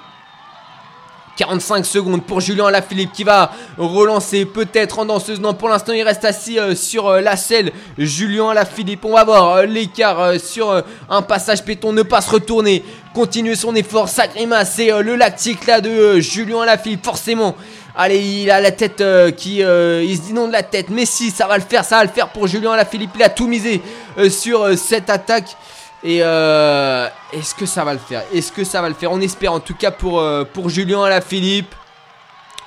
45 1.40 1.86
secondes 1.86 2.22
pour 2.22 2.42
Julien 2.42 2.66
Alaphilippe 2.66 3.12
qui 3.12 3.24
va 3.24 3.50
relancer 3.78 4.44
peut-être 4.44 4.98
en 4.98 5.06
danseuse. 5.06 5.40
Non, 5.40 5.54
pour 5.54 5.70
l'instant, 5.70 5.94
il 5.94 6.02
reste 6.02 6.26
assis 6.26 6.58
euh, 6.58 6.74
sur 6.74 7.08
euh, 7.08 7.22
la 7.22 7.34
selle. 7.34 7.72
Julien 7.96 8.50
Alaphilippe, 8.50 9.06
on 9.06 9.14
va 9.14 9.24
voir 9.24 9.52
euh, 9.52 9.64
l'écart 9.64 10.38
sur 10.38 10.84
un 11.08 11.22
passage 11.22 11.64
péton. 11.64 11.94
Ne 11.94 12.02
pas 12.02 12.20
se 12.20 12.28
retourner. 12.28 12.84
Continuer 13.14 13.54
son 13.54 13.74
effort. 13.74 14.10
Sa 14.10 14.26
grimace, 14.26 14.74
c'est 14.76 14.90
le 15.00 15.16
lactique 15.16 15.66
là 15.66 15.80
de 15.80 16.20
Julien 16.20 16.60
Alaphilippe, 16.60 17.06
forcément. 17.06 17.56
Allez, 17.96 18.18
il 18.18 18.50
a 18.50 18.60
la 18.60 18.70
tête 18.70 19.02
qui. 19.36 19.60
il 19.60 20.16
se 20.16 20.22
dit 20.22 20.34
non 20.34 20.46
de 20.46 20.52
la 20.52 20.62
tête. 20.62 20.90
Mais 20.90 21.06
si, 21.06 21.30
ça 21.30 21.46
va 21.46 21.56
le 21.56 21.64
faire, 21.64 21.86
ça 21.86 21.96
va 21.96 22.04
le 22.04 22.10
faire 22.10 22.28
pour 22.28 22.48
Julien 22.48 22.72
Alaphilippe. 22.72 23.12
Il 23.14 23.22
a 23.22 23.30
tout 23.30 23.46
misé 23.46 23.80
sur 24.28 24.76
cette 24.76 25.08
attaque. 25.08 25.56
Et 26.02 26.20
euh, 26.22 27.08
est-ce 27.32 27.54
que 27.54 27.66
ça 27.66 27.84
va 27.84 27.92
le 27.92 27.98
faire? 27.98 28.22
Est-ce 28.32 28.50
que 28.50 28.64
ça 28.64 28.80
va 28.80 28.88
le 28.88 28.94
faire? 28.94 29.12
On 29.12 29.20
espère 29.20 29.52
en 29.52 29.60
tout 29.60 29.74
cas 29.74 29.90
pour, 29.90 30.20
euh, 30.20 30.44
Julien 30.66 31.02
Alaphilippe. 31.02 31.74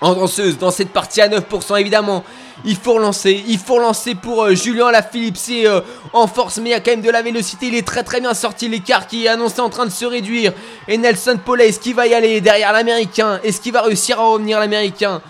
En 0.01 0.15
danseuse, 0.15 0.57
dans 0.57 0.69
cette 0.69 0.89
partie 0.89 1.21
à 1.21 1.29
9% 1.29 1.79
évidemment. 1.79 2.25
Il 2.65 2.75
faut 2.75 2.93
relancer, 2.93 3.41
il 3.47 3.57
faut 3.57 3.75
relancer 3.75 4.15
pour 4.15 4.43
euh, 4.43 4.53
Julien 4.53 4.87
Alaphilippe. 4.87 5.37
C'est 5.37 5.65
euh, 5.65 5.79
en 6.11 6.27
force, 6.27 6.57
mais 6.57 6.69
il 6.69 6.71
y 6.73 6.75
a 6.75 6.81
quand 6.81 6.91
même 6.91 7.01
de 7.01 7.09
la 7.09 7.21
vélocité. 7.21 7.67
Il 7.67 7.75
est 7.75 7.87
très 7.87 8.03
très 8.03 8.19
bien 8.19 8.33
sorti. 8.33 8.67
L'écart 8.67 9.07
qui 9.07 9.25
est 9.25 9.29
annoncé 9.29 9.61
en 9.61 9.69
train 9.69 9.85
de 9.85 9.91
se 9.91 10.05
réduire. 10.05 10.51
Et 10.87 10.97
Nelson 10.97 11.39
Paulet, 11.43 11.69
est-ce 11.69 11.79
qu'il 11.79 11.95
va 11.95 12.05
y 12.05 12.13
aller 12.13 12.41
derrière 12.41 12.73
l'américain? 12.73 13.39
Est-ce 13.43 13.61
qu'il 13.61 13.71
va 13.71 13.81
réussir 13.81 14.19
à 14.19 14.23
revenir 14.25 14.59
l'américain? 14.59 15.21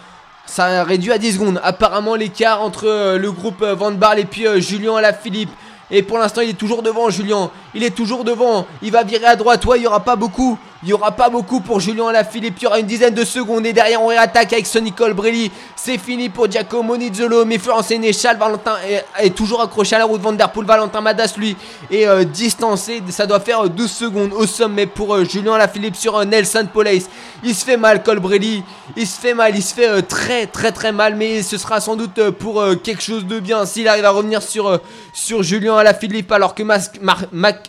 Ça 0.46 0.84
réduit 0.84 1.12
à 1.12 1.20
10 1.20 1.34
secondes. 1.34 1.62
Apparemment, 1.64 2.16
l'écart 2.16 2.62
entre 2.62 3.18
le 3.18 3.32
groupe 3.32 3.64
Van 3.64 3.92
Barl 3.92 4.20
et 4.20 4.26
puis 4.26 4.46
Julien 4.60 4.96
Alaphilippe 4.96 5.52
et 5.92 6.02
pour 6.02 6.18
l'instant, 6.18 6.42
il 6.42 6.50
est 6.50 6.54
toujours 6.54 6.82
devant, 6.82 7.10
Julien. 7.10 7.52
Il 7.76 7.84
est 7.84 7.96
toujours 7.96 8.24
devant. 8.24 8.66
Il 8.82 8.92
va 8.92 9.04
virer 9.04 9.26
à 9.26 9.36
droite. 9.36 9.64
Ouais, 9.66 9.78
il 9.78 9.82
n'y 9.82 9.88
aura 9.88 10.00
pas 10.00 10.16
beaucoup. 10.16 10.58
Il 10.84 10.88
n'y 10.88 10.94
aura 10.94 11.12
pas 11.12 11.30
beaucoup 11.30 11.62
pour 11.62 11.80
Julien 11.80 12.08
Alaphilippe. 12.08 12.56
Il 12.60 12.64
y 12.64 12.68
aura 12.68 12.78
une 12.78 12.86
dizaine 12.86 13.14
de 13.14 13.24
secondes. 13.24 13.66
Et 13.66 13.72
derrière, 13.72 14.02
on 14.02 14.08
réattaque 14.08 14.52
avec 14.52 14.66
Sonny 14.66 14.92
Colbrelli. 14.92 15.50
C'est 15.78 15.98
fini 15.98 16.28
pour 16.28 16.52
Giacomo 16.52 16.98
Nizzolo. 16.98 17.46
Mais 17.46 17.58
Florence 17.58 17.88
Sénéchal, 17.88 18.38
Valentin 18.38 18.76
est, 19.18 19.30
toujours 19.34 19.62
accroché 19.62 19.96
à 19.96 20.00
la 20.00 20.06
route. 20.06 20.20
Van 20.20 20.34
Der 20.34 20.52
Poel, 20.52 20.68
Valentin 20.68 21.00
Madas, 21.00 21.36
lui, 21.38 21.56
est 21.90 22.06
euh, 22.06 22.26
distancé. 22.26 23.02
Ça 23.12 23.26
doit 23.26 23.40
faire 23.40 23.70
12 23.70 23.90
secondes 23.90 24.34
au 24.34 24.46
sommet 24.46 24.86
pour 24.86 25.16
euh, 25.16 25.24
Julien 25.24 25.54
Alaphilippe 25.54 25.96
sur 25.96 26.18
euh, 26.18 26.26
Nelson 26.26 26.68
Police. 26.74 27.10
Il 27.46 27.56
se 27.56 27.64
fait 27.64 27.78
mal, 27.78 28.04
Colbrelli. 28.04 28.62
Il 28.98 29.08
se 29.08 29.18
fait 29.22 29.34
mal. 29.34 29.56
Il 29.56 29.64
se 29.64 29.74
fait 29.74 30.02
très, 30.02 30.48
très, 30.48 30.74
très 30.74 30.92
mal. 30.92 31.16
Mais 31.16 31.44
ce 31.44 31.58
sera 31.58 31.80
sans 31.80 31.96
doute 31.96 32.30
pour 32.32 32.62
quelque 32.84 33.02
chose 33.02 33.26
de 33.26 33.40
bien 33.40 33.66
s'il 33.66 33.88
arrive 33.88 34.04
à 34.04 34.12
revenir 34.12 34.42
sur, 34.42 34.82
sur 35.14 35.44
Julien 35.44 35.78
Alaphilippe. 35.78 36.30
Alors 36.34 36.56
que 36.56 36.64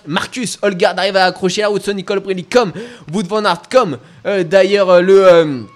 Marcus 0.05 0.59
Holgard 0.63 0.95
arrive 0.99 1.17
à 1.17 1.27
accrocher 1.27 1.61
la 1.61 1.69
route. 1.69 1.83
Sonny 1.85 2.03
Colbrelli 2.03 2.43
comme 2.45 2.73
Wood 3.13 3.27
Van 3.27 3.45
Aert, 3.45 3.69
comme 3.71 3.99
d'ailleurs 4.25 5.03
le 5.03 5.67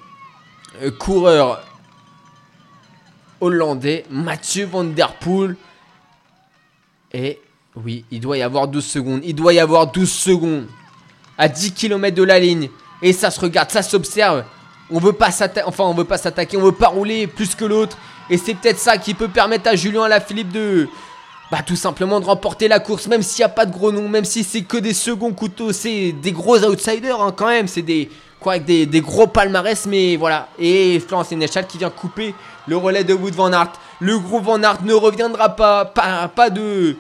coureur 0.99 1.63
hollandais, 3.41 4.05
Mathieu 4.11 4.67
Van 4.67 4.85
Der 4.85 5.13
Poel. 5.15 5.57
Et 7.13 7.41
oui, 7.77 8.05
il 8.11 8.21
doit 8.21 8.39
y 8.39 8.43
avoir 8.43 8.69
12 8.69 8.85
secondes. 8.85 9.21
Il 9.25 9.35
doit 9.35 9.53
y 9.53 9.61
avoir 9.61 9.91
12 9.91 10.11
secondes. 10.11 10.67
À 11.37 11.49
10 11.49 11.73
km 11.73 12.17
de 12.17 12.23
la 12.23 12.39
ligne. 12.39 12.69
Et 13.01 13.13
ça 13.13 13.31
se 13.31 13.41
regarde, 13.41 13.71
ça 13.71 13.83
s'observe. 13.83 14.45
On 14.91 14.99
veut 14.99 15.13
pas 15.13 15.31
s'attaquer, 15.31 15.67
enfin 15.67 15.85
on 15.85 15.95
veut 15.95 16.05
pas 16.05 16.19
s'attaquer, 16.19 16.57
on 16.57 16.63
veut 16.63 16.73
pas 16.73 16.89
rouler 16.89 17.27
plus 17.27 17.55
que 17.55 17.65
l'autre. 17.65 17.97
Et 18.31 18.39
c'est 18.39 18.55
peut-être 18.55 18.79
ça 18.79 18.99
qui 18.99 19.15
peut 19.15 19.29
permettre 19.29 19.69
à 19.69 19.77
Julien 19.77 20.03
Alaphilippe 20.03 20.51
de, 20.51 20.89
bah 21.51 21.59
tout 21.65 21.77
simplement 21.77 22.21
de 22.21 22.27
remporter 22.27 22.69
la 22.69 22.79
course, 22.79 23.07
même 23.07 23.23
s'il 23.23 23.41
n'y 23.41 23.47
a 23.47 23.49
pas 23.49 23.65
de 23.65 23.73
gros 23.73 23.91
noms, 23.91 24.09
même 24.09 24.25
si 24.25 24.45
c'est 24.45 24.63
que 24.63 24.77
des 24.77 24.93
seconds 24.93 25.33
couteaux, 25.33 25.73
c'est 25.73 26.13
des 26.13 26.33
gros 26.33 26.63
outsiders 26.63 27.21
hein, 27.23 27.33
quand 27.35 27.49
même, 27.49 27.69
c'est 27.69 27.83
des 27.83 28.11
quoi 28.41 28.55
avec 28.55 28.65
des, 28.65 29.01
gros 29.01 29.27
palmarès, 29.27 29.87
mais 29.87 30.17
voilà. 30.17 30.49
Et 30.59 31.01
Florence 31.01 31.29
Sénéchal 31.29 31.67
qui 31.67 31.79
vient 31.79 31.91
couper 31.91 32.35
le 32.67 32.77
relais 32.77 33.05
de 33.05 33.15
Wood 33.15 33.35
Van 33.35 33.53
Aert. 33.53 33.73
Le 34.01 34.19
groupe 34.19 34.45
Van 34.45 34.63
Aert 34.63 34.83
ne 34.85 34.95
reviendra 34.95 35.57
pas, 35.57 35.85
pas, 35.85 36.29
pas 36.29 36.51
de 36.51 36.97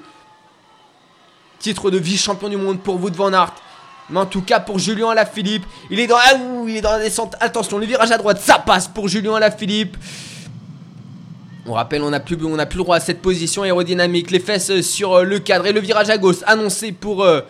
titre 1.58 1.90
de 1.90 1.98
vice-champion 1.98 2.48
du 2.48 2.56
monde 2.56 2.80
pour 2.80 3.00
Wood 3.00 3.14
Van 3.14 3.32
Aert. 3.32 3.54
Mais 4.10 4.20
en 4.20 4.26
tout 4.26 4.42
cas 4.42 4.58
pour 4.58 4.78
Julien 4.78 5.10
Alaphilippe, 5.10 5.66
il 5.90 6.00
est 6.00 6.06
dans 6.06 6.16
ah, 6.16 6.32
il 6.66 6.76
est 6.76 6.80
dans 6.80 6.92
la 6.92 7.00
descente. 7.00 7.36
Attention, 7.40 7.78
le 7.78 7.86
virage 7.86 8.10
à 8.10 8.16
droite, 8.16 8.40
ça 8.40 8.58
passe 8.58 8.88
pour 8.88 9.06
Julien 9.06 9.34
Alaphilippe. 9.34 9.96
On 11.66 11.72
rappelle, 11.72 12.02
on 12.02 12.10
n'a 12.10 12.20
plus, 12.20 12.36
plus 12.36 12.48
le 12.48 12.76
droit 12.76 12.96
à 12.96 13.00
cette 13.00 13.20
position 13.20 13.62
aérodynamique. 13.62 14.30
Les 14.30 14.38
fesses 14.40 14.80
sur 14.80 15.14
euh, 15.14 15.24
le 15.24 15.38
cadre 15.38 15.66
et 15.66 15.72
le 15.72 15.80
virage 15.80 16.08
à 16.08 16.16
gauche 16.16 16.36
annoncé 16.46 16.92
pour 16.92 17.24
euh, 17.24 17.40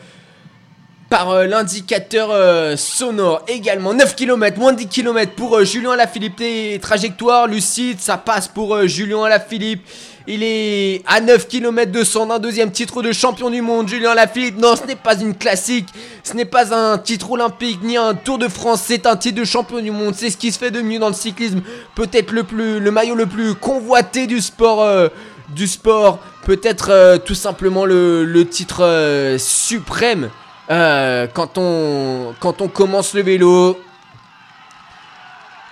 par 1.08 1.30
euh, 1.30 1.46
l'indicateur 1.46 2.78
sonore 2.78 3.42
également. 3.48 3.94
9 3.94 4.14
km, 4.16 4.58
moins 4.58 4.72
de 4.72 4.78
10 4.78 4.88
km 4.88 5.32
pour 5.32 5.62
Julien 5.64 5.92
Alaphilippe. 5.92 6.80
trajectoire 6.80 7.46
lucide, 7.46 8.00
ça 8.00 8.16
passe 8.16 8.48
pour 8.48 8.86
Julien 8.86 9.24
Alaphilippe. 9.24 9.86
Il 10.30 10.42
est 10.42 11.00
à 11.06 11.22
9 11.22 11.48
km 11.48 11.90
de 11.90 12.04
son 12.04 12.30
un 12.30 12.38
deuxième 12.38 12.70
titre 12.70 13.00
de 13.00 13.12
champion 13.12 13.48
du 13.48 13.62
monde. 13.62 13.88
Julien 13.88 14.14
Lafilippe, 14.14 14.58
non, 14.58 14.76
ce 14.76 14.84
n'est 14.86 14.94
pas 14.94 15.18
une 15.18 15.34
classique. 15.34 15.88
Ce 16.22 16.34
n'est 16.34 16.44
pas 16.44 16.74
un 16.74 16.98
titre 16.98 17.30
olympique 17.30 17.78
ni 17.82 17.96
un 17.96 18.12
Tour 18.12 18.36
de 18.36 18.46
France. 18.46 18.82
C'est 18.84 19.06
un 19.06 19.16
titre 19.16 19.40
de 19.40 19.46
champion 19.46 19.80
du 19.80 19.90
monde. 19.90 20.14
C'est 20.14 20.28
ce 20.28 20.36
qui 20.36 20.52
se 20.52 20.58
fait 20.58 20.70
de 20.70 20.82
mieux 20.82 20.98
dans 20.98 21.08
le 21.08 21.14
cyclisme. 21.14 21.62
Peut-être 21.94 22.32
le 22.32 22.44
le 22.78 22.90
maillot 22.90 23.14
le 23.14 23.24
plus 23.24 23.54
convoité 23.54 24.26
du 24.26 24.42
sport. 24.42 24.82
Euh, 24.82 25.08
du 25.48 25.66
sport. 25.66 26.18
Peut-être 26.44 26.90
euh, 26.90 27.16
tout 27.16 27.34
simplement 27.34 27.86
le, 27.86 28.44
titre 28.50 28.84
euh, 28.84 29.38
suprême. 29.38 30.28
quand 30.68 31.56
on 31.56 32.68
commence 32.70 33.14
le 33.14 33.22
vélo, 33.22 33.78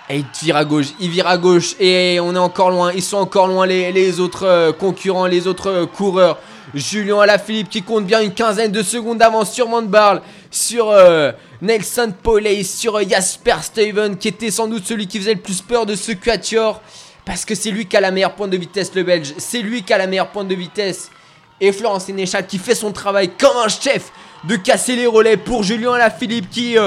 et 0.09 0.19
il 0.19 0.25
vire 0.41 0.55
à 0.55 0.63
gauche, 0.63 0.87
il 0.99 1.09
vire 1.09 1.27
à 1.27 1.37
gauche 1.37 1.75
et 1.79 2.19
on 2.21 2.33
est 2.33 2.39
encore 2.39 2.69
loin, 2.69 2.93
ils 2.93 3.03
sont 3.03 3.17
encore 3.17 3.47
loin 3.47 3.65
les, 3.65 4.19
autres 4.21 4.45
euh, 4.45 4.71
concurrents, 4.71 5.25
les 5.25 5.47
autres 5.47 5.69
euh, 5.69 5.85
coureurs. 5.85 6.37
Julien 6.73 7.19
Alaphilippe 7.19 7.69
qui 7.69 7.81
compte 7.81 8.05
bien 8.05 8.21
une 8.21 8.33
quinzaine 8.33 8.71
de 8.71 8.83
secondes 8.83 9.17
d'avance 9.17 9.51
sur 9.51 9.67
Mandbarl, 9.67 10.21
sur 10.49 10.91
euh, 10.91 11.31
Nelson 11.61 12.13
Poley, 12.23 12.63
sur 12.63 13.01
Jasper 13.07 13.55
Steven 13.61 14.17
qui 14.17 14.29
était 14.29 14.51
sans 14.51 14.67
doute 14.67 14.85
celui 14.85 15.07
qui 15.07 15.19
faisait 15.19 15.33
le 15.33 15.41
plus 15.41 15.61
peur 15.61 15.85
de 15.85 15.95
ce 15.95 16.13
quatuor. 16.13 16.81
Parce 17.25 17.43
que 17.43 17.55
c'est 17.55 17.71
lui 17.71 17.87
qui 17.87 17.97
a 17.97 18.01
la 18.01 18.11
meilleure 18.11 18.35
pointe 18.35 18.51
de 18.51 18.57
vitesse, 18.57 18.95
le 18.95 19.03
Belge. 19.03 19.33
C'est 19.37 19.61
lui 19.61 19.83
qui 19.83 19.91
a 19.91 19.97
la 19.97 20.07
meilleure 20.07 20.29
pointe 20.29 20.47
de 20.47 20.55
vitesse. 20.55 21.09
Et 21.59 21.73
Florence 21.73 22.05
Sénéchal 22.05 22.47
qui 22.47 22.57
fait 22.57 22.75
son 22.75 22.93
travail 22.93 23.31
comme 23.37 23.57
un 23.57 23.67
chef 23.67 24.11
de 24.45 24.55
casser 24.55 24.95
les 24.95 25.07
relais 25.07 25.35
pour 25.35 25.63
Julien 25.63 25.93
Alaphilippe 25.93 26.49
qui 26.49 26.77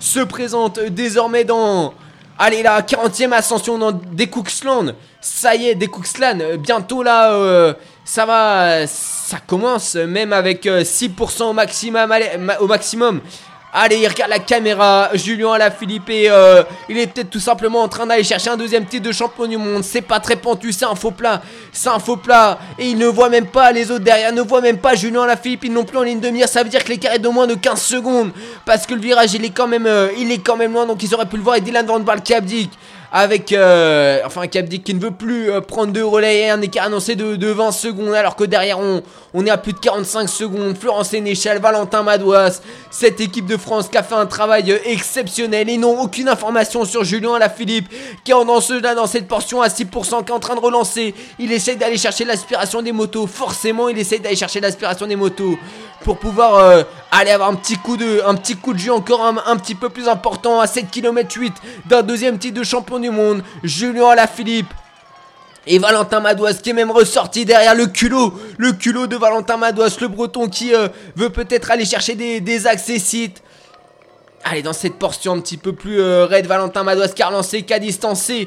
se 0.00 0.20
présente 0.20 0.80
désormais 0.80 1.44
dans 1.44 1.94
Allez 2.36 2.64
là, 2.64 2.80
40e 2.82 3.32
ascension 3.32 3.78
dans 3.78 3.92
Dekouksland. 3.92 4.94
Ça 5.20 5.54
y 5.54 5.68
est, 5.68 5.74
Dekouksland. 5.76 6.40
Euh, 6.40 6.56
bientôt 6.56 7.02
là, 7.04 7.32
euh, 7.32 7.74
ça 8.04 8.26
va, 8.26 8.86
ça 8.88 9.38
commence 9.46 9.94
même 9.94 10.32
avec 10.32 10.64
6% 10.66 11.42
euh, 11.42 12.54
au 12.60 12.66
maximum. 12.66 13.20
Allez, 13.76 13.96
il 13.96 14.06
regarde 14.06 14.30
la 14.30 14.38
caméra. 14.38 15.10
Julien 15.14 15.50
Alaphilippe, 15.50 16.08
euh, 16.08 16.62
il 16.88 16.96
est 16.96 17.08
peut-être 17.08 17.28
tout 17.28 17.40
simplement 17.40 17.82
en 17.82 17.88
train 17.88 18.06
d'aller 18.06 18.22
chercher 18.22 18.50
un 18.50 18.56
deuxième 18.56 18.86
titre 18.86 19.04
de 19.04 19.10
champion 19.10 19.48
du 19.48 19.56
monde. 19.56 19.82
C'est 19.82 20.00
pas 20.00 20.20
très 20.20 20.36
pentu, 20.36 20.70
c'est 20.70 20.84
un 20.84 20.94
faux 20.94 21.10
plat. 21.10 21.42
C'est 21.72 21.88
un 21.88 21.98
faux 21.98 22.16
plat. 22.16 22.60
Et 22.78 22.90
il 22.90 22.98
ne 22.98 23.08
voit 23.08 23.28
même 23.28 23.48
pas 23.48 23.72
les 23.72 23.90
autres 23.90 24.04
derrière, 24.04 24.32
ne 24.32 24.42
voit 24.42 24.60
même 24.60 24.78
pas 24.78 24.94
Julien 24.94 25.22
Alaphilippe. 25.24 25.64
Ils 25.64 25.72
n'ont 25.72 25.82
plus 25.82 25.98
en 25.98 26.02
ligne 26.04 26.20
de 26.20 26.28
mire. 26.30 26.48
Ça 26.48 26.62
veut 26.62 26.68
dire 26.68 26.84
que 26.84 26.88
l'écart 26.88 27.14
est 27.14 27.18
de 27.18 27.28
moins 27.28 27.48
de 27.48 27.56
15 27.56 27.82
secondes. 27.82 28.30
Parce 28.64 28.86
que 28.86 28.94
le 28.94 29.00
virage, 29.00 29.34
il 29.34 29.44
est 29.44 29.50
quand 29.50 29.66
même, 29.66 29.86
euh, 29.86 30.08
il 30.16 30.30
est 30.30 30.38
quand 30.38 30.56
même 30.56 30.72
loin. 30.72 30.86
Donc 30.86 31.02
ils 31.02 31.12
auraient 31.12 31.26
pu 31.26 31.36
le 31.36 31.42
voir. 31.42 31.56
Et 31.56 31.60
Dylan 31.60 31.84
Van 31.84 31.98
Baal 31.98 32.22
qui 32.22 32.32
abdique 32.32 32.70
avec 33.16 33.52
euh, 33.52 34.18
enfin 34.26 34.48
Capdic 34.48 34.82
qui 34.82 34.92
ne 34.92 34.98
veut 34.98 35.12
plus 35.12 35.48
euh, 35.48 35.60
prendre 35.60 35.92
de 35.92 36.02
relais 36.02 36.40
et 36.40 36.50
un 36.50 36.60
écart 36.60 36.86
annoncé 36.86 37.14
de, 37.14 37.46
20 37.46 37.70
secondes 37.70 38.12
alors 38.12 38.34
que 38.34 38.42
derrière 38.42 38.80
on, 38.80 39.46
est 39.46 39.50
à 39.50 39.56
plus 39.56 39.72
de 39.72 39.78
45 39.78 40.28
secondes. 40.28 40.76
Florence 40.76 41.10
Sénéchal, 41.10 41.60
Valentin 41.60 42.02
Madouas, 42.02 42.60
cette 42.90 43.20
équipe 43.20 43.46
de 43.46 43.56
France 43.56 43.88
qui 43.88 43.96
a 43.96 44.02
fait 44.02 44.16
un 44.16 44.26
travail 44.26 44.72
euh, 44.72 44.78
exceptionnel. 44.84 45.70
Ils 45.70 45.78
n'ont 45.78 46.00
aucune 46.00 46.28
information 46.28 46.84
sur 46.84 47.04
Julien 47.04 47.34
Alaphilippe 47.34 47.86
qui 48.24 48.32
est 48.32 48.34
en 48.34 48.44
danseuse 48.44 48.82
là 48.82 48.96
dans 48.96 49.06
cette 49.06 49.28
portion 49.28 49.62
à 49.62 49.68
6% 49.68 50.24
qui 50.24 50.32
est 50.32 50.34
en 50.34 50.40
train 50.40 50.56
de 50.56 50.60
relancer. 50.60 51.14
Il 51.38 51.52
essaie 51.52 51.76
d'aller 51.76 51.98
chercher 51.98 52.24
l'aspiration 52.24 52.82
des 52.82 52.90
motos. 52.90 53.28
Forcément, 53.28 53.88
il 53.88 53.96
essaie 53.96 54.18
d'aller 54.18 54.34
chercher 54.34 54.58
l'aspiration 54.58 55.06
des 55.06 55.14
motos 55.14 55.56
pour 56.02 56.18
pouvoir 56.18 56.84
euh, 57.14 57.20
aller 57.20 57.30
avoir 57.30 57.48
un 57.48 57.54
petit 57.54 57.76
coup 57.76 57.96
de, 57.96 58.22
un 58.26 58.34
petit 58.34 58.56
coup 58.56 58.72
de 58.72 58.78
jeu 58.78 58.92
encore 58.92 59.24
un, 59.24 59.56
petit 59.56 59.74
peu 59.74 59.88
plus 59.88 60.08
important 60.08 60.60
à 60.60 60.66
7 60.66 60.90
km 60.90 61.36
8 61.38 61.52
d'un 61.86 62.02
deuxième 62.02 62.38
titre 62.38 62.58
de 62.58 62.64
champion 62.64 62.98
du 62.98 63.10
monde. 63.10 63.42
Julien 63.62 64.08
Alaphilippe 64.08 64.72
et 65.66 65.78
Valentin 65.78 66.20
Madouas 66.20 66.54
qui 66.54 66.70
est 66.70 66.74
même 66.74 66.90
ressorti 66.90 67.44
derrière 67.44 67.74
le 67.74 67.86
culot, 67.86 68.34
le 68.58 68.72
culot 68.72 69.06
de 69.06 69.16
Valentin 69.16 69.56
Madouas, 69.56 69.96
le 70.00 70.08
breton 70.08 70.48
qui 70.48 70.74
euh, 70.74 70.88
veut 71.16 71.30
peut-être 71.30 71.70
aller 71.70 71.84
chercher 71.84 72.14
des, 72.14 72.40
des 72.40 72.66
accessites. 72.66 73.42
Allez, 74.46 74.60
dans 74.60 74.74
cette 74.74 74.98
portion 74.98 75.32
un 75.32 75.40
petit 75.40 75.56
peu 75.56 75.72
plus 75.72 76.00
euh, 76.00 76.26
Valentin 76.26 76.82
Madouas 76.82 77.08
qui 77.08 77.22
a 77.22 77.28
relancé, 77.28 77.62
qui 77.62 77.72
a 77.72 77.78
distancé, 77.78 78.46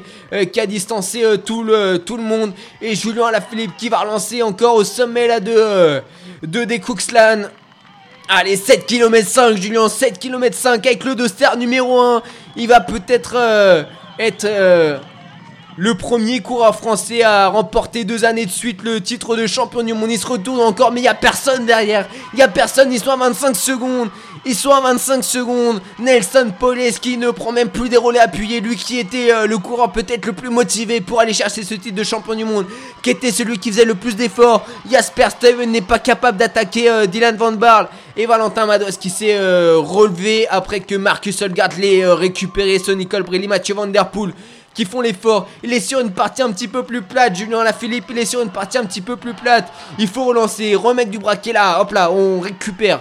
qui 0.52 0.60
a 0.60 0.66
distancé 0.66 1.24
tout, 1.44 1.64
le, 1.64 1.96
tout 1.98 2.16
le 2.16 2.22
monde. 2.22 2.52
Et 2.80 2.94
Julien 2.94 3.26
Alaphilippe 3.26 3.76
qui 3.76 3.88
va 3.88 3.98
relancer 3.98 4.42
encore 4.42 4.76
au 4.76 4.84
sommet 4.84 5.26
là 5.26 5.40
de, 5.40 6.00
de 6.44 6.62
Dekoukslan. 6.62 7.48
Allez, 8.30 8.56
7 8.56 8.84
km 8.84 9.26
5, 9.26 9.56
Julien, 9.56 9.88
7 9.88 10.18
km 10.18 10.54
5 10.54 10.86
avec 10.86 11.02
le 11.02 11.14
Doster 11.14 11.48
numéro 11.56 11.98
1. 11.98 12.22
Il 12.56 12.68
va 12.68 12.80
peut-être 12.80 13.32
euh, 13.36 13.84
être 14.18 14.44
euh, 14.44 14.98
le 15.78 15.94
premier 15.94 16.40
coureur 16.40 16.74
français 16.74 17.22
à 17.22 17.46
remporter 17.46 18.04
deux 18.04 18.24
années 18.24 18.46
de 18.46 18.50
suite 18.50 18.82
le 18.82 19.00
titre 19.00 19.36
de 19.36 19.46
champion 19.46 19.84
du 19.84 19.94
monde. 19.94 20.10
Il 20.10 20.18
se 20.18 20.26
retourne 20.26 20.58
encore, 20.58 20.90
mais 20.90 20.98
il 20.98 21.04
n'y 21.04 21.08
a 21.08 21.14
personne 21.14 21.66
derrière. 21.66 22.08
Il 22.32 22.36
n'y 22.36 22.42
a 22.42 22.48
personne, 22.48 22.92
ils 22.92 22.98
sont 22.98 23.12
à 23.12 23.16
25 23.16 23.54
secondes. 23.54 24.08
Ils 24.44 24.56
sont 24.56 24.72
à 24.72 24.80
25 24.80 25.22
secondes. 25.22 25.80
Nelson 26.00 26.52
qui 27.00 27.16
ne 27.16 27.30
prend 27.30 27.52
même 27.52 27.68
plus 27.68 27.88
des 27.88 27.96
relais 27.96 28.18
appuyés. 28.18 28.60
Lui 28.60 28.74
qui 28.74 28.98
était 28.98 29.32
euh, 29.32 29.46
le 29.46 29.56
coureur 29.58 29.92
peut-être 29.92 30.26
le 30.26 30.32
plus 30.32 30.50
motivé 30.50 31.00
pour 31.00 31.20
aller 31.20 31.32
chercher 31.32 31.62
ce 31.62 31.74
titre 31.74 31.94
de 31.94 32.02
champion 32.04 32.34
du 32.34 32.44
monde. 32.44 32.66
Qui 33.00 33.10
était 33.10 33.30
celui 33.30 33.58
qui 33.58 33.70
faisait 33.70 33.84
le 33.84 33.94
plus 33.94 34.16
d'efforts. 34.16 34.66
Jasper 34.90 35.28
Steven 35.30 35.70
n'est 35.70 35.80
pas 35.80 36.00
capable 36.00 36.38
d'attaquer 36.38 36.90
euh, 36.90 37.06
Dylan 37.06 37.36
Van 37.36 37.52
Barl. 37.52 37.88
Et 38.16 38.26
Valentin 38.26 38.66
Mados 38.66 38.96
qui 38.98 39.10
s'est 39.10 39.36
euh, 39.36 39.76
relevé 39.78 40.48
après 40.48 40.80
que 40.80 40.96
Marcus 40.96 41.40
Holgard 41.40 41.70
l'ait 41.78 42.04
récupéré. 42.04 42.80
Sonny 42.80 43.06
Colbrelli, 43.06 43.46
Mathieu 43.46 43.76
Van 43.76 43.86
Der 43.86 44.10
Poel 44.10 44.32
qui 44.78 44.84
font 44.84 45.00
l'effort. 45.00 45.48
Il 45.64 45.72
est 45.72 45.80
sur 45.80 45.98
une 45.98 46.12
partie 46.12 46.40
un 46.40 46.52
petit 46.52 46.68
peu 46.68 46.84
plus 46.84 47.02
plate. 47.02 47.34
Julien 47.34 47.64
Philippe 47.72 48.04
il 48.10 48.18
est 48.18 48.24
sur 48.24 48.40
une 48.42 48.50
partie 48.50 48.78
un 48.78 48.84
petit 48.84 49.00
peu 49.00 49.16
plus 49.16 49.34
plate. 49.34 49.72
Il 49.98 50.06
faut 50.06 50.22
relancer, 50.22 50.76
remettre 50.76 51.10
du 51.10 51.18
braquet 51.18 51.52
là. 51.52 51.80
Hop 51.80 51.90
là, 51.90 52.12
on 52.12 52.38
récupère 52.38 53.00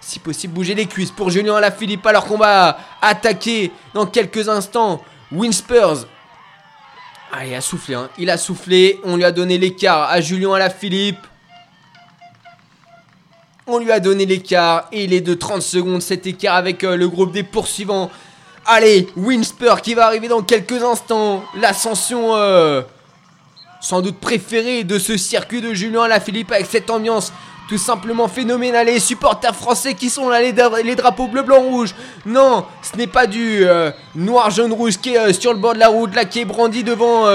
si 0.00 0.20
possible 0.20 0.54
bouger 0.54 0.76
les 0.76 0.86
cuisses 0.86 1.10
pour 1.10 1.30
Julien 1.30 1.56
Alaphilippe 1.56 2.06
alors 2.06 2.24
qu'on 2.24 2.38
va 2.38 2.78
attaquer 3.02 3.72
dans 3.94 4.06
quelques 4.06 4.48
instants 4.48 5.02
Winspurs. 5.32 6.06
Ah, 7.32 7.44
il 7.44 7.52
a 7.52 7.60
soufflé, 7.60 7.96
hein. 7.96 8.08
il 8.16 8.30
a 8.30 8.38
soufflé, 8.38 9.00
on 9.02 9.16
lui 9.16 9.24
a 9.24 9.32
donné 9.32 9.58
l'écart 9.58 10.08
à 10.08 10.20
Julien 10.20 10.52
Alaphilippe. 10.54 11.26
On 13.66 13.80
lui 13.80 13.90
a 13.90 13.98
donné 13.98 14.24
l'écart 14.24 14.86
et 14.92 15.02
il 15.02 15.12
est 15.12 15.20
de 15.20 15.34
30 15.34 15.62
secondes 15.62 16.00
cet 16.00 16.28
écart 16.28 16.54
avec 16.54 16.84
euh, 16.84 16.96
le 16.96 17.08
groupe 17.08 17.32
des 17.32 17.42
poursuivants. 17.42 18.08
Allez, 18.70 19.08
Winspur 19.16 19.80
qui 19.80 19.94
va 19.94 20.04
arriver 20.04 20.28
dans 20.28 20.42
quelques 20.42 20.82
instants. 20.82 21.42
L'ascension 21.58 22.34
euh, 22.34 22.82
sans 23.80 24.02
doute 24.02 24.18
préférée 24.18 24.84
de 24.84 24.98
ce 24.98 25.16
circuit 25.16 25.62
de 25.62 25.72
Julien 25.72 26.02
Alaphilippe 26.02 26.52
avec 26.52 26.66
cette 26.66 26.90
ambiance 26.90 27.32
tout 27.70 27.78
simplement 27.78 28.28
phénoménal. 28.28 28.84
Les 28.84 29.00
supporters 29.00 29.56
français 29.56 29.94
qui 29.94 30.10
sont 30.10 30.28
là, 30.28 30.42
les, 30.42 30.52
drapeaux 30.94 31.28
bleu, 31.28 31.44
blanc, 31.44 31.62
rouge. 31.62 31.94
Non, 32.26 32.66
ce 32.82 32.98
n'est 32.98 33.06
pas 33.06 33.26
du 33.26 33.66
euh, 33.66 33.90
noir, 34.14 34.50
jaune, 34.50 34.74
rouge 34.74 34.98
qui 34.98 35.14
est 35.14 35.18
euh, 35.18 35.32
sur 35.32 35.54
le 35.54 35.58
bord 35.58 35.72
de 35.72 35.78
la 35.78 35.88
route, 35.88 36.14
là, 36.14 36.26
qui 36.26 36.40
est 36.40 36.44
brandi 36.44 36.84
devant, 36.84 37.26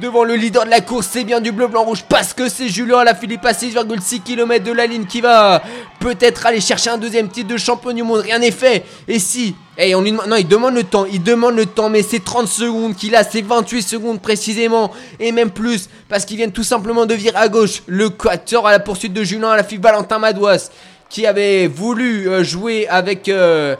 devant 0.00 0.24
le 0.24 0.34
leader 0.34 0.64
de 0.64 0.70
la 0.70 0.80
course. 0.80 1.08
C'est 1.10 1.24
bien 1.24 1.40
du 1.40 1.52
bleu, 1.52 1.66
blanc, 1.66 1.84
rouge 1.84 2.04
parce 2.08 2.32
que 2.32 2.48
c'est 2.48 2.68
Julien 2.68 3.04
Philippe 3.14 3.44
à 3.44 3.52
6,6 3.52 4.22
km 4.22 4.64
de 4.64 4.72
la 4.72 4.86
ligne 4.86 5.06
qui 5.06 5.20
va 5.20 5.62
peut-être 6.00 6.46
aller 6.46 6.60
chercher 6.60 6.90
un 6.90 6.98
deuxième 6.98 7.28
titre 7.28 7.48
de 7.48 7.56
champion 7.56 7.92
du 7.92 8.02
monde. 8.02 8.20
Rien 8.20 8.38
n'est 8.38 8.50
fait. 8.50 8.84
Et 9.06 9.18
si 9.18 9.54
on 9.94 10.00
lui 10.00 10.10
demande, 10.10 10.28
non, 10.28 10.36
il 10.36 10.48
demande 10.48 10.74
le 10.74 10.84
temps, 10.84 11.04
il 11.04 11.22
demande 11.22 11.56
le 11.56 11.66
temps, 11.66 11.88
mais 11.88 12.02
c'est 12.02 12.24
30 12.24 12.48
secondes 12.48 12.96
qu'il 12.96 13.14
a, 13.14 13.22
c'est 13.22 13.42
28 13.42 13.82
secondes 13.82 14.20
précisément, 14.20 14.90
et 15.20 15.30
même 15.30 15.50
plus, 15.50 15.88
parce 16.08 16.24
qu'il 16.24 16.36
vient 16.36 16.50
tout 16.50 16.64
simplement 16.64 17.06
de 17.06 17.14
virer 17.14 17.36
à 17.36 17.48
gauche. 17.48 17.82
Le 17.86 18.10
quator 18.10 18.66
à 18.66 18.72
la 18.72 18.80
poursuite 18.80 19.12
de 19.12 19.22
Julien 19.22 19.50
à 19.50 19.56
la 19.56 19.64
fille 19.64 19.78
Valentin 19.78 20.18
Madouas, 20.18 20.70
qui 21.08 21.26
avait 21.26 21.68
voulu 21.68 22.28
euh, 22.28 22.42
jouer 22.42 22.86
avec, 22.88 23.28
euh, 23.28 23.76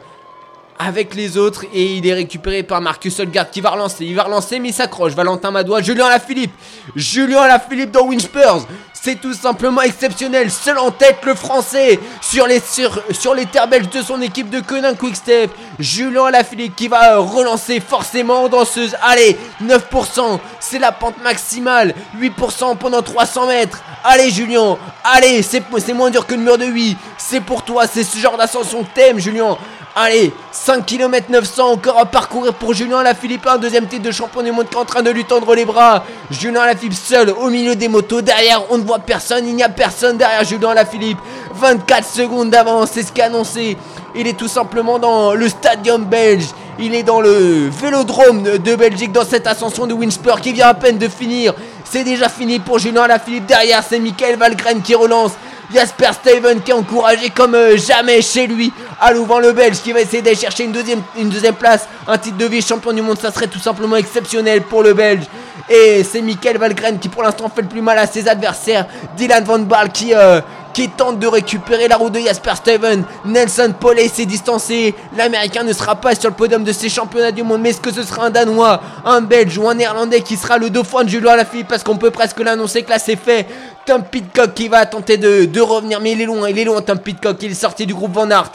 avec 0.79 1.13
les 1.13 1.37
autres 1.37 1.65
et 1.73 1.97
il 1.97 2.07
est 2.07 2.13
récupéré 2.13 2.63
par 2.63 2.79
Marcus 2.79 3.19
Holgard 3.19 3.51
qui 3.51 3.59
va 3.59 3.71
relancer. 3.71 4.05
Il 4.05 4.15
va 4.15 4.23
relancer 4.23 4.59
mais 4.59 4.69
il 4.69 4.73
s'accroche. 4.73 5.13
Valentin 5.13 5.51
Madois, 5.51 5.81
Julien 5.81 6.05
Alaphilippe. 6.05 6.53
Julien 6.95 7.41
Alaphilippe 7.41 7.91
dans 7.91 8.05
Winspurs. 8.05 8.65
C'est 8.93 9.15
tout 9.15 9.33
simplement 9.33 9.81
exceptionnel. 9.81 10.51
Seul 10.51 10.77
en 10.77 10.91
tête 10.91 11.19
le 11.23 11.33
français 11.35 11.99
sur 12.21 12.47
les, 12.47 12.59
sur, 12.59 13.01
sur 13.11 13.33
terres 13.49 13.67
de 13.67 14.01
son 14.01 14.21
équipe 14.21 14.49
de 14.49 14.59
Conin 14.61 14.93
Quickstep. 14.93 15.51
Julien 15.79 16.25
Alaphilippe 16.25 16.75
qui 16.75 16.87
va 16.87 17.17
relancer 17.17 17.79
forcément 17.81 18.47
danseuse. 18.47 18.95
Allez, 19.01 19.37
9%. 19.63 20.39
C'est 20.59 20.79
la 20.79 20.91
pente 20.91 21.21
maximale. 21.23 21.93
8% 22.19 22.77
pendant 22.77 23.01
300 23.01 23.47
mètres. 23.47 23.81
Allez 24.03 24.31
Julien. 24.31 24.77
Allez, 25.03 25.43
c'est 25.43 25.93
moins 25.93 26.09
dur 26.09 26.25
que 26.25 26.35
le 26.35 26.41
mur 26.41 26.57
de 26.57 26.65
8. 26.65 26.97
C'est 27.17 27.41
pour 27.41 27.63
toi. 27.63 27.85
C'est 27.87 28.03
ce 28.03 28.17
genre 28.17 28.37
d'ascension 28.37 28.85
thème 28.93 29.19
Julien. 29.19 29.57
Allez, 30.01 30.31
5 30.53 30.85
km 30.85 31.29
900 31.29 31.71
encore 31.73 31.99
à 31.99 32.05
parcourir 32.05 32.53
pour 32.53 32.73
Julien 32.73 33.03
Lafilippe, 33.03 33.45
un 33.47 33.57
deuxième 33.57 33.85
titre 33.85 34.03
de 34.03 34.11
champion 34.11 34.41
du 34.41 34.49
monde 34.49 34.69
qui 34.69 34.75
est 34.75 34.79
en 34.79 34.85
train 34.85 35.01
de 35.01 35.09
lui 35.09 35.25
tendre 35.25 35.53
les 35.53 35.65
bras. 35.65 36.05
Julien 36.31 36.65
Lafilippe 36.65 36.93
seul 36.93 37.31
au 37.31 37.49
milieu 37.49 37.75
des 37.75 37.89
motos. 37.89 38.21
Derrière, 38.21 38.61
on 38.69 38.77
ne 38.77 38.83
voit 38.83 38.99
personne, 38.99 39.45
il 39.45 39.53
n'y 39.53 39.61
a 39.61 39.67
personne 39.67 40.15
derrière 40.15 40.45
Julien 40.45 40.73
Lafilippe. 40.73 41.17
24 41.53 42.07
secondes 42.07 42.49
d'avance, 42.49 42.91
c'est 42.93 43.03
ce 43.03 43.11
qu'a 43.11 43.25
annoncé. 43.25 43.75
Il 44.15 44.25
est 44.25 44.37
tout 44.37 44.47
simplement 44.47 44.99
dans 44.99 45.33
le 45.33 45.49
stadium 45.49 46.05
belge. 46.05 46.45
Il 46.79 46.95
est 46.95 47.03
dans 47.03 47.19
le 47.19 47.67
vélodrome 47.67 48.57
de 48.57 48.75
Belgique 48.75 49.11
dans 49.11 49.25
cette 49.25 49.47
ascension 49.47 49.85
de 49.85 49.93
Winspur 49.93 50.39
qui 50.39 50.53
vient 50.53 50.69
à 50.69 50.75
peine 50.75 50.97
de 50.97 51.09
finir. 51.09 51.53
C'est 51.83 52.05
déjà 52.05 52.29
fini 52.29 52.59
pour 52.59 52.79
Julien 52.79 53.05
Lafilippe. 53.05 53.47
Derrière, 53.47 53.83
c'est 53.83 53.99
Michael 53.99 54.37
Valgren 54.37 54.81
qui 54.81 54.95
relance. 54.95 55.31
Jasper 55.73 56.11
Steven 56.13 56.61
qui 56.61 56.71
est 56.71 56.73
encouragé 56.73 57.29
comme 57.29 57.55
euh, 57.55 57.77
jamais 57.77 58.21
chez 58.21 58.47
lui. 58.47 58.71
À 58.99 59.13
Louvain 59.13 59.39
le 59.39 59.53
Belge 59.53 59.81
qui 59.81 59.91
va 59.91 60.01
essayer 60.01 60.21
d'aller 60.21 60.35
chercher 60.35 60.63
une 60.63 60.71
deuxième, 60.71 61.01
une 61.17 61.29
deuxième 61.29 61.55
place. 61.55 61.87
Un 62.07 62.17
titre 62.17 62.37
de 62.37 62.45
vice-champion 62.45 62.93
du 62.93 63.01
monde, 63.01 63.19
ça 63.19 63.31
serait 63.31 63.47
tout 63.47 63.59
simplement 63.59 63.95
exceptionnel 63.95 64.63
pour 64.63 64.83
le 64.83 64.93
Belge. 64.93 65.25
Et 65.69 66.03
c'est 66.03 66.21
Michael 66.21 66.57
Valgren 66.57 66.97
qui 66.99 67.09
pour 67.09 67.23
l'instant 67.23 67.49
fait 67.53 67.61
le 67.61 67.67
plus 67.67 67.81
mal 67.81 67.97
à 67.99 68.07
ses 68.07 68.27
adversaires. 68.27 68.87
Dylan 69.15 69.43
Van 69.43 69.59
Baal 69.59 69.91
qui... 69.91 70.13
Euh, 70.13 70.41
qui 70.73 70.89
tente 70.89 71.19
de 71.19 71.27
récupérer 71.27 71.87
la 71.87 71.97
roue 71.97 72.09
de 72.09 72.19
Jasper 72.19 72.55
Steven. 72.55 73.03
Nelson 73.25 73.73
Paulet 73.77 74.07
s'est 74.07 74.25
distancé. 74.25 74.95
L'Américain 75.17 75.63
ne 75.63 75.73
sera 75.73 75.95
pas 75.95 76.15
sur 76.15 76.29
le 76.29 76.35
podium 76.35 76.63
de 76.63 76.71
ces 76.71 76.89
championnats 76.89 77.31
du 77.31 77.43
monde. 77.43 77.61
Mais 77.61 77.71
est-ce 77.71 77.81
que 77.81 77.91
ce 77.91 78.03
sera 78.03 78.25
un 78.25 78.29
Danois, 78.29 78.81
un 79.05 79.21
Belge 79.21 79.57
ou 79.57 79.67
un 79.67 79.73
Néerlandais 79.73 80.21
qui 80.21 80.37
sera 80.37 80.57
le 80.57 80.69
dauphin 80.69 81.03
de 81.03 81.09
Julien 81.09 81.35
Lafilippe 81.35 81.67
Parce 81.67 81.83
qu'on 81.83 81.97
peut 81.97 82.11
presque 82.11 82.39
l'annoncer 82.39 82.83
que 82.83 82.89
là 82.89 82.99
c'est 82.99 83.15
fait. 83.15 83.47
Tom 83.85 84.03
Pitcock 84.03 84.53
qui 84.53 84.67
va 84.67 84.85
tenter 84.85 85.17
de, 85.17 85.61
revenir. 85.61 85.99
Mais 85.99 86.11
il 86.11 86.21
est 86.21 86.25
loin, 86.25 86.49
il 86.49 86.57
est 86.57 86.63
loin 86.63 86.81
Tom 86.81 86.99
Pitcock. 86.99 87.37
Il 87.41 87.51
est 87.51 87.55
sorti 87.55 87.85
du 87.85 87.93
groupe 87.93 88.13
Van 88.13 88.29
Aert. 88.29 88.51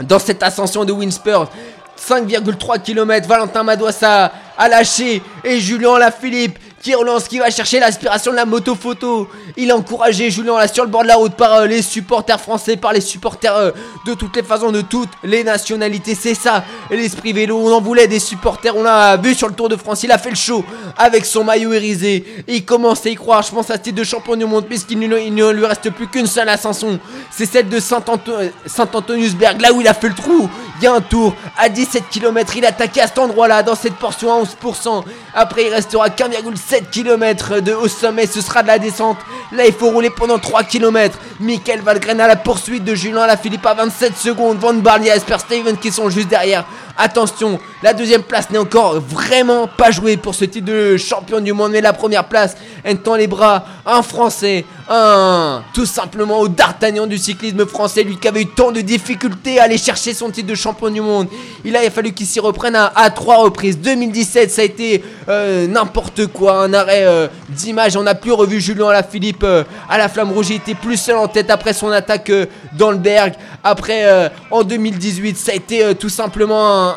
Dans 0.00 0.18
cette 0.18 0.42
ascension 0.42 0.84
de 0.84 0.92
Winspur. 0.92 1.48
5,3 1.96 2.82
km, 2.82 3.28
Valentin 3.28 3.62
Madoissa 3.62 4.32
a 4.58 4.68
lâché 4.68 5.22
et 5.44 5.60
Julien 5.60 5.96
Lafilippe 5.96 6.58
qui 6.84 6.94
relance, 6.94 7.26
qui 7.28 7.38
va 7.38 7.48
chercher 7.50 7.80
l'aspiration 7.80 8.30
de 8.30 8.36
la 8.36 8.44
moto 8.44 8.74
photo. 8.74 9.26
Il 9.56 9.70
a 9.70 9.76
encouragé 9.76 10.30
Julien 10.30 10.58
là 10.58 10.68
sur 10.68 10.84
le 10.84 10.90
bord 10.90 11.02
de 11.02 11.08
la 11.08 11.16
route 11.16 11.32
par 11.32 11.54
euh, 11.54 11.66
les 11.66 11.80
supporters 11.80 12.38
français, 12.38 12.76
par 12.76 12.92
les 12.92 13.00
supporters 13.00 13.56
euh, 13.56 13.70
de 14.06 14.12
toutes 14.12 14.36
les 14.36 14.42
façons, 14.42 14.70
de 14.70 14.82
toutes 14.82 15.08
les 15.22 15.42
nationalités. 15.44 16.14
C'est 16.14 16.34
ça, 16.34 16.62
l'esprit 16.90 17.32
vélo. 17.32 17.58
On 17.58 17.72
en 17.72 17.80
voulait 17.80 18.06
des 18.06 18.18
supporters. 18.18 18.76
On 18.76 18.82
l'a 18.82 19.16
vu 19.16 19.34
sur 19.34 19.48
le 19.48 19.54
Tour 19.54 19.70
de 19.70 19.76
France. 19.76 20.02
Il 20.02 20.12
a 20.12 20.18
fait 20.18 20.28
le 20.28 20.36
show 20.36 20.62
avec 20.98 21.24
son 21.24 21.42
maillot 21.42 21.72
irisé. 21.72 22.44
il 22.46 22.66
commence 22.66 23.06
à 23.06 23.08
y 23.08 23.14
croire. 23.14 23.42
Je 23.42 23.50
pense 23.50 23.70
à 23.70 23.76
ce 23.76 23.80
titre 23.80 23.96
de 23.96 24.04
champion 24.04 24.36
du 24.36 24.44
monde, 24.44 24.66
puisqu'il 24.66 24.98
ne 24.98 25.50
lui 25.52 25.64
reste 25.64 25.88
plus 25.88 26.08
qu'une 26.08 26.26
seule 26.26 26.50
ascension. 26.50 27.00
C'est 27.30 27.46
celle 27.46 27.70
de 27.70 27.80
Saint-Antoniusberg, 27.80 29.62
là 29.62 29.72
où 29.72 29.80
il 29.80 29.88
a 29.88 29.94
fait 29.94 30.08
le 30.08 30.14
trou. 30.14 30.50
Il 30.80 30.84
y 30.84 30.86
a 30.86 30.92
un 30.92 31.00
tour 31.00 31.34
à 31.56 31.70
17 31.70 32.10
km. 32.10 32.58
Il 32.58 32.66
a 32.66 32.68
attaqué 32.68 33.00
à 33.00 33.06
cet 33.06 33.18
endroit-là, 33.18 33.62
dans 33.62 33.74
cette 33.74 33.94
portion 33.94 34.30
à 34.30 34.42
11%. 34.42 35.02
Après, 35.32 35.64
il 35.64 35.72
restera 35.72 36.08
1,7 36.08 36.73
7 36.74 36.90
km 36.90 37.60
de 37.60 37.72
haut 37.72 37.86
sommet, 37.86 38.26
ce 38.26 38.40
sera 38.40 38.64
de 38.64 38.66
la 38.66 38.80
descente. 38.80 39.16
Là, 39.52 39.64
il 39.64 39.72
faut 39.72 39.90
rouler 39.90 40.10
pendant 40.10 40.40
3 40.40 40.64
km. 40.64 41.16
Michael 41.38 41.82
Valgren 41.82 42.20
à 42.20 42.26
la 42.26 42.34
poursuite 42.34 42.82
de 42.82 42.96
Julien 42.96 43.28
Lafilippe 43.28 43.64
à 43.64 43.74
27 43.74 44.16
secondes. 44.16 44.58
Van 44.58 44.74
Barley 44.74 45.06
et 45.06 45.12
Asper 45.12 45.38
Steven 45.38 45.76
qui 45.76 45.92
sont 45.92 46.10
juste 46.10 46.26
derrière. 46.26 46.64
Attention, 46.98 47.60
la 47.80 47.92
deuxième 47.92 48.24
place 48.24 48.50
n'est 48.50 48.58
encore 48.58 48.98
vraiment 49.00 49.68
pas 49.68 49.92
jouée 49.92 50.16
pour 50.16 50.34
ce 50.34 50.46
titre 50.46 50.66
de 50.66 50.96
champion 50.96 51.38
du 51.38 51.52
monde. 51.52 51.70
Mais 51.70 51.80
la 51.80 51.92
première 51.92 52.24
place, 52.24 52.56
elle 52.82 52.98
tend 52.98 53.14
les 53.14 53.28
bras. 53.28 53.64
Un 53.86 54.02
Français, 54.02 54.64
un 54.88 55.62
tout 55.72 55.86
simplement 55.86 56.40
au 56.40 56.48
D'Artagnan 56.48 57.06
du 57.06 57.18
cyclisme 57.18 57.66
français. 57.66 58.02
Lui 58.02 58.16
qui 58.16 58.28
avait 58.28 58.42
eu 58.42 58.46
tant 58.46 58.70
de 58.70 58.80
difficultés 58.80 59.58
à 59.58 59.64
aller 59.64 59.78
chercher 59.78 60.14
son 60.14 60.30
titre 60.30 60.48
de 60.48 60.54
champion 60.54 60.90
du 60.90 61.00
monde. 61.00 61.28
Il 61.64 61.76
a 61.76 61.90
fallu 61.90 62.12
qu'il 62.12 62.26
s'y 62.26 62.40
reprenne 62.40 62.76
à, 62.76 63.10
trois 63.10 63.36
reprises. 63.36 63.78
2017, 63.78 64.50
ça 64.50 64.62
a 64.62 64.64
été 64.64 65.02
euh, 65.28 65.66
n'importe 65.66 66.26
quoi. 66.26 66.62
Un 66.64 66.74
arrêt 66.74 67.04
euh, 67.04 67.28
d'image. 67.48 67.96
On 67.96 68.02
n'a 68.02 68.14
plus 68.14 68.32
revu 68.32 68.60
Julien 68.60 68.88
Alaphilippe 68.88 69.44
euh, 69.44 69.64
à 69.88 69.98
la 69.98 70.08
flamme 70.08 70.32
rouge. 70.32 70.50
Il 70.50 70.56
était 70.56 70.74
plus 70.74 70.96
seul 70.96 71.16
en 71.16 71.28
tête 71.28 71.50
après 71.50 71.72
son 71.72 71.90
attaque 71.90 72.30
dans 72.72 72.90
le 72.90 72.98
Berg. 72.98 73.34
Après, 73.64 74.30
en 74.50 74.62
2018, 74.62 75.36
ça 75.36 75.52
a 75.52 75.54
été 75.54 75.94
tout 75.94 76.10
simplement 76.10 76.94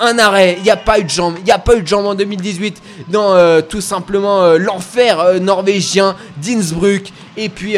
un, 0.00 0.18
arrêt. 0.18 0.54
Il 0.58 0.62
n'y 0.62 0.70
a 0.70 0.76
pas 0.76 0.98
eu 0.98 1.04
de 1.04 1.10
jambes. 1.10 1.34
Il 1.38 1.44
n'y 1.44 1.52
a 1.52 1.58
pas 1.58 1.76
eu 1.76 1.82
de 1.82 1.86
jambes 1.86 2.06
en 2.06 2.14
2018 2.14 2.82
dans 3.08 3.34
euh, 3.34 3.60
tout 3.60 3.80
simplement 3.80 4.42
euh, 4.42 4.58
l'enfer 4.58 5.20
euh, 5.20 5.38
norvégien 5.38 6.16
d'Innsbruck. 6.38 7.12
Et 7.36 7.48
puis 7.48 7.76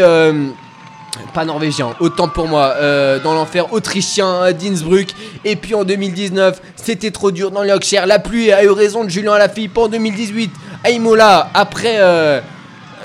pas 1.34 1.44
norvégien, 1.44 1.94
autant 2.00 2.26
pour 2.26 2.48
moi, 2.48 2.74
dans 3.22 3.34
l'enfer 3.34 3.72
autrichien 3.72 4.50
d'Innsbruck. 4.52 5.08
Et 5.44 5.56
puis 5.56 5.74
en 5.74 5.84
2019, 5.84 6.60
c'était 6.74 7.10
trop 7.10 7.30
dur 7.30 7.50
dans 7.50 7.62
le 7.62 7.68
Yorkshire. 7.68 8.06
La 8.06 8.18
pluie 8.18 8.50
a 8.50 8.64
eu 8.64 8.70
raison 8.70 9.04
de 9.04 9.10
Julien 9.10 9.34
Alaphilippe 9.34 9.76
en 9.76 9.88
2018 9.88 10.50
à 10.84 10.90
Imola. 10.90 11.50
Après 11.54 12.42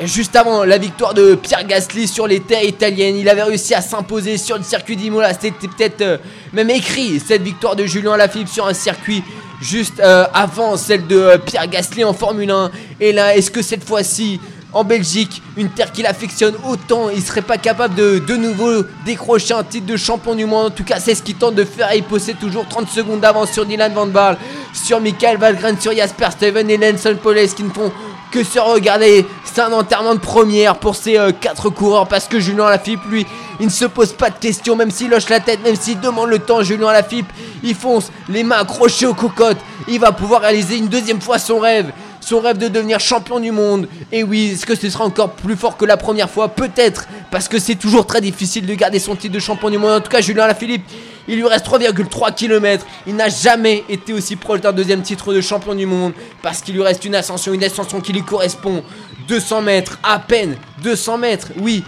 Juste 0.04 0.36
avant 0.36 0.64
la 0.64 0.78
victoire 0.78 1.14
de 1.16 1.34
Pierre 1.34 1.66
Gasly 1.66 2.08
sur 2.08 2.28
les 2.28 2.40
terres 2.40 2.64
italiennes, 2.64 3.16
il 3.16 3.28
avait 3.30 3.42
réussi 3.42 3.74
à 3.74 3.82
s'imposer 3.82 4.38
sur 4.38 4.58
le 4.58 4.64
circuit 4.64 4.96
d'Imola. 4.96 5.34
C'était 5.34 5.68
peut-être 5.68 6.02
euh, 6.02 6.18
même 6.54 6.70
écrit 6.70 7.20
cette 7.20 7.42
victoire 7.42 7.76
de 7.76 7.86
Julien 7.86 8.16
Lafilippe 8.16 8.48
sur 8.48 8.68
un 8.68 8.74
circuit 8.76 9.24
juste 9.60 10.00
euh, 10.00 10.26
avant 10.36 10.78
celle 10.78 11.08
de 11.08 11.18
euh, 11.18 11.38
Pierre 11.40 11.68
Gasly 11.68 12.04
en 12.04 12.14
Formule 12.14 12.52
1. 12.52 12.72
Et 13.00 13.12
là, 13.12 13.36
est-ce 13.36 13.50
que 13.50 13.64
cette 13.64 13.84
fois-ci, 13.84 14.40
en 14.72 14.84
Belgique, 14.84 15.42
une 15.56 15.70
terre 15.70 15.92
qu'il 15.92 16.06
affectionne 16.06 16.54
autant, 16.70 17.10
il 17.10 17.22
serait 17.24 17.42
pas 17.42 17.58
capable 17.58 17.96
de 17.96 18.20
de 18.20 18.36
nouveau 18.36 18.84
décrocher 19.06 19.56
un 19.56 19.64
titre 19.64 19.88
de 19.88 19.98
champion 19.98 20.36
du 20.36 20.46
monde? 20.46 20.68
En 20.68 20.70
tout 20.70 20.84
cas, 20.84 21.00
c'est 21.00 21.16
ce 21.16 21.24
qu'il 21.24 21.36
tente 21.36 21.56
de 21.56 21.64
faire. 21.64 21.90
Il 21.96 22.04
possède 22.04 22.38
toujours 22.38 22.68
30 22.68 22.88
secondes 22.90 23.22
d'avance 23.22 23.52
sur 23.52 23.66
Dylan 23.66 23.94
Van 23.94 24.06
Baal, 24.06 24.38
sur 24.74 25.02
Michael 25.02 25.38
Valgren, 25.38 25.80
sur 25.80 25.96
Jasper 25.96 26.28
Steven 26.32 26.70
et 26.70 26.78
Nelson 26.78 27.18
Poles 27.22 27.48
qui 27.48 27.64
ne 27.64 27.70
font 27.70 27.92
que 28.32 28.44
se 28.44 28.60
regarder. 28.60 29.26
C'est 29.44 29.62
un 29.62 29.72
enterrement 29.72 30.16
de 30.16 30.20
première 30.20 30.76
pour 30.78 30.96
ces 30.96 31.14
4 31.40 31.68
euh, 31.68 31.70
coureurs 31.72 32.08
parce 32.08 32.28
que 32.28 32.40
Julien 32.40 32.70
Lafilippe, 32.70 33.06
lui, 33.10 33.26
il 33.60 33.68
ne 33.68 33.72
se 33.72 33.86
pose 33.86 34.14
pas 34.14 34.30
de 34.30 34.38
questions, 34.38 34.76
même 34.76 34.92
s'il 34.92 35.14
hoche 35.14 35.30
la 35.30 35.40
tête, 35.40 35.64
même 35.64 35.76
s'il 35.76 36.00
demande 36.00 36.30
le 36.30 36.40
temps. 36.40 36.62
Julien 36.62 36.92
Lafilippe, 36.92 37.32
il 37.64 37.76
fonce, 37.76 38.12
les 38.30 38.44
mains 38.44 38.60
accrochées 38.60 39.06
aux 39.06 39.14
cocottes. 39.14 39.58
Il 39.88 40.00
va 40.00 40.12
pouvoir 40.12 40.42
réaliser 40.42 40.78
une 40.78 40.88
deuxième 40.88 41.22
fois 41.22 41.40
son 41.40 41.60
rêve. 41.60 41.92
Son 42.28 42.42
rêve 42.42 42.58
de 42.58 42.68
devenir 42.68 43.00
champion 43.00 43.40
du 43.40 43.52
monde. 43.52 43.88
Et 44.12 44.22
oui, 44.22 44.52
est-ce 44.52 44.66
que 44.66 44.76
ce 44.76 44.90
sera 44.90 45.06
encore 45.06 45.30
plus 45.32 45.56
fort 45.56 45.78
que 45.78 45.86
la 45.86 45.96
première 45.96 46.30
fois? 46.30 46.50
Peut-être, 46.50 47.08
parce 47.32 47.48
que 47.48 47.58
c'est 47.58 47.76
toujours 47.76 48.06
très 48.06 48.20
difficile 48.20 48.66
de 48.66 48.74
garder 48.74 49.00
son 49.00 49.16
titre 49.16 49.34
de 49.34 49.40
champion 49.40 49.70
du 49.70 49.78
monde. 49.78 49.92
En 49.92 50.02
tout 50.02 50.10
cas, 50.10 50.20
Julien 50.20 50.46
Lafilippe, 50.46 50.84
il 51.30 51.38
lui 51.38 51.48
reste 51.48 51.66
3,3 51.66 52.36
km. 52.36 52.86
Il 53.08 53.16
n'a 53.16 53.30
jamais 53.30 53.86
été 53.88 54.12
aussi 54.12 54.36
proche 54.36 54.60
d'un 54.60 54.74
deuxième 54.74 55.04
titre 55.04 55.34
de 55.34 55.40
champion 55.40 55.74
du 55.74 55.86
monde. 55.86 56.12
Parce 56.42 56.60
qu'il 56.60 56.76
lui 56.76 56.84
reste 56.84 57.06
une 57.06 57.16
ascension, 57.16 57.54
une 57.54 57.64
ascension 57.64 58.02
qui 58.02 58.12
lui 58.12 58.24
correspond. 58.24 58.84
200 59.30 59.62
mètres, 59.62 59.98
à 60.04 60.20
peine 60.20 60.58
200 60.84 61.20
mètres, 61.20 61.48
oui. 61.62 61.82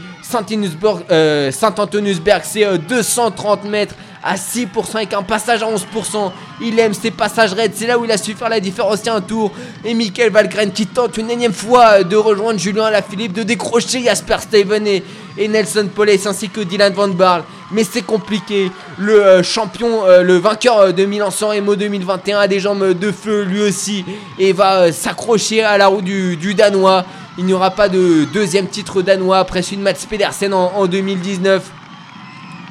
Euh, 1.12 1.52
Saint-Antoniusberg, 1.52 2.44
c'est 2.46 2.78
230 2.78 3.66
euh, 3.66 3.70
mètres 3.70 3.96
à 4.24 4.36
6% 4.36 4.96
avec 4.96 5.14
un 5.14 5.24
passage 5.24 5.64
à 5.64 5.68
11%. 5.68 6.32
Il 6.62 6.78
aime 6.80 6.94
ses 6.94 7.12
passages 7.12 7.54
raids, 7.54 7.72
c'est 7.74 7.88
là 7.88 7.98
où 7.98 8.06
il 8.06 8.12
a 8.12 8.18
su 8.18 8.34
faire 8.34 8.50
la 8.50 8.60
différence. 8.60 9.08
un 9.08 9.22
tour. 9.22 9.52
Et 9.86 9.94
Michael 9.94 10.32
Valgren 10.32 10.72
qui 10.72 10.88
tente 10.88 11.18
une 11.18 11.32
énième 11.32 11.54
fois 11.54 12.04
de 12.04 12.16
rejoindre 12.16 12.60
Julien 12.60 12.86
Alaphilippe, 12.86 13.34
de 13.34 13.44
décrocher 13.44 14.04
Jasper 14.04 14.38
Steven 14.40 14.86
et, 14.88 15.04
Nelson 15.48 15.88
Poles 15.94 16.10
ainsi 16.26 16.50
que 16.50 16.62
Dylan 16.62 16.94
Van 16.94 17.08
Barl. 17.08 17.44
Mais 17.72 17.84
c'est 17.84 18.02
compliqué. 18.02 18.72
Le 18.98 19.24
euh, 19.24 19.44
champion, 19.44 20.06
euh, 20.06 20.22
le 20.22 20.38
vainqueur 20.38 20.80
euh, 20.80 20.92
de 20.92 21.06
Milan-San 21.06 21.50
Remo 21.52 21.76
2021 21.76 22.40
a 22.40 22.48
des 22.48 22.60
jambes 22.60 22.94
de 22.94 23.12
feu 23.12 23.44
lui 23.44 23.62
aussi 23.62 24.04
et 24.38 24.54
va 24.54 24.92
s'accrocher 24.92 25.64
à 25.64 25.78
la 25.78 25.88
roue 25.88 26.02
du, 26.02 26.56
Danois. 26.56 27.06
Il 27.38 27.46
n'y 27.46 27.54
aura 27.54 27.72
pas 27.72 27.88
de 27.88 28.26
deuxième 28.34 28.68
titre 28.68 29.02
danois 29.02 29.40
après 29.40 29.62
celui 29.62 29.78
de 29.78 29.84
Mats 29.84 29.94
Pedersen 30.10 30.54
en, 30.54 30.74
en 30.76 30.88
2019. 30.88 31.64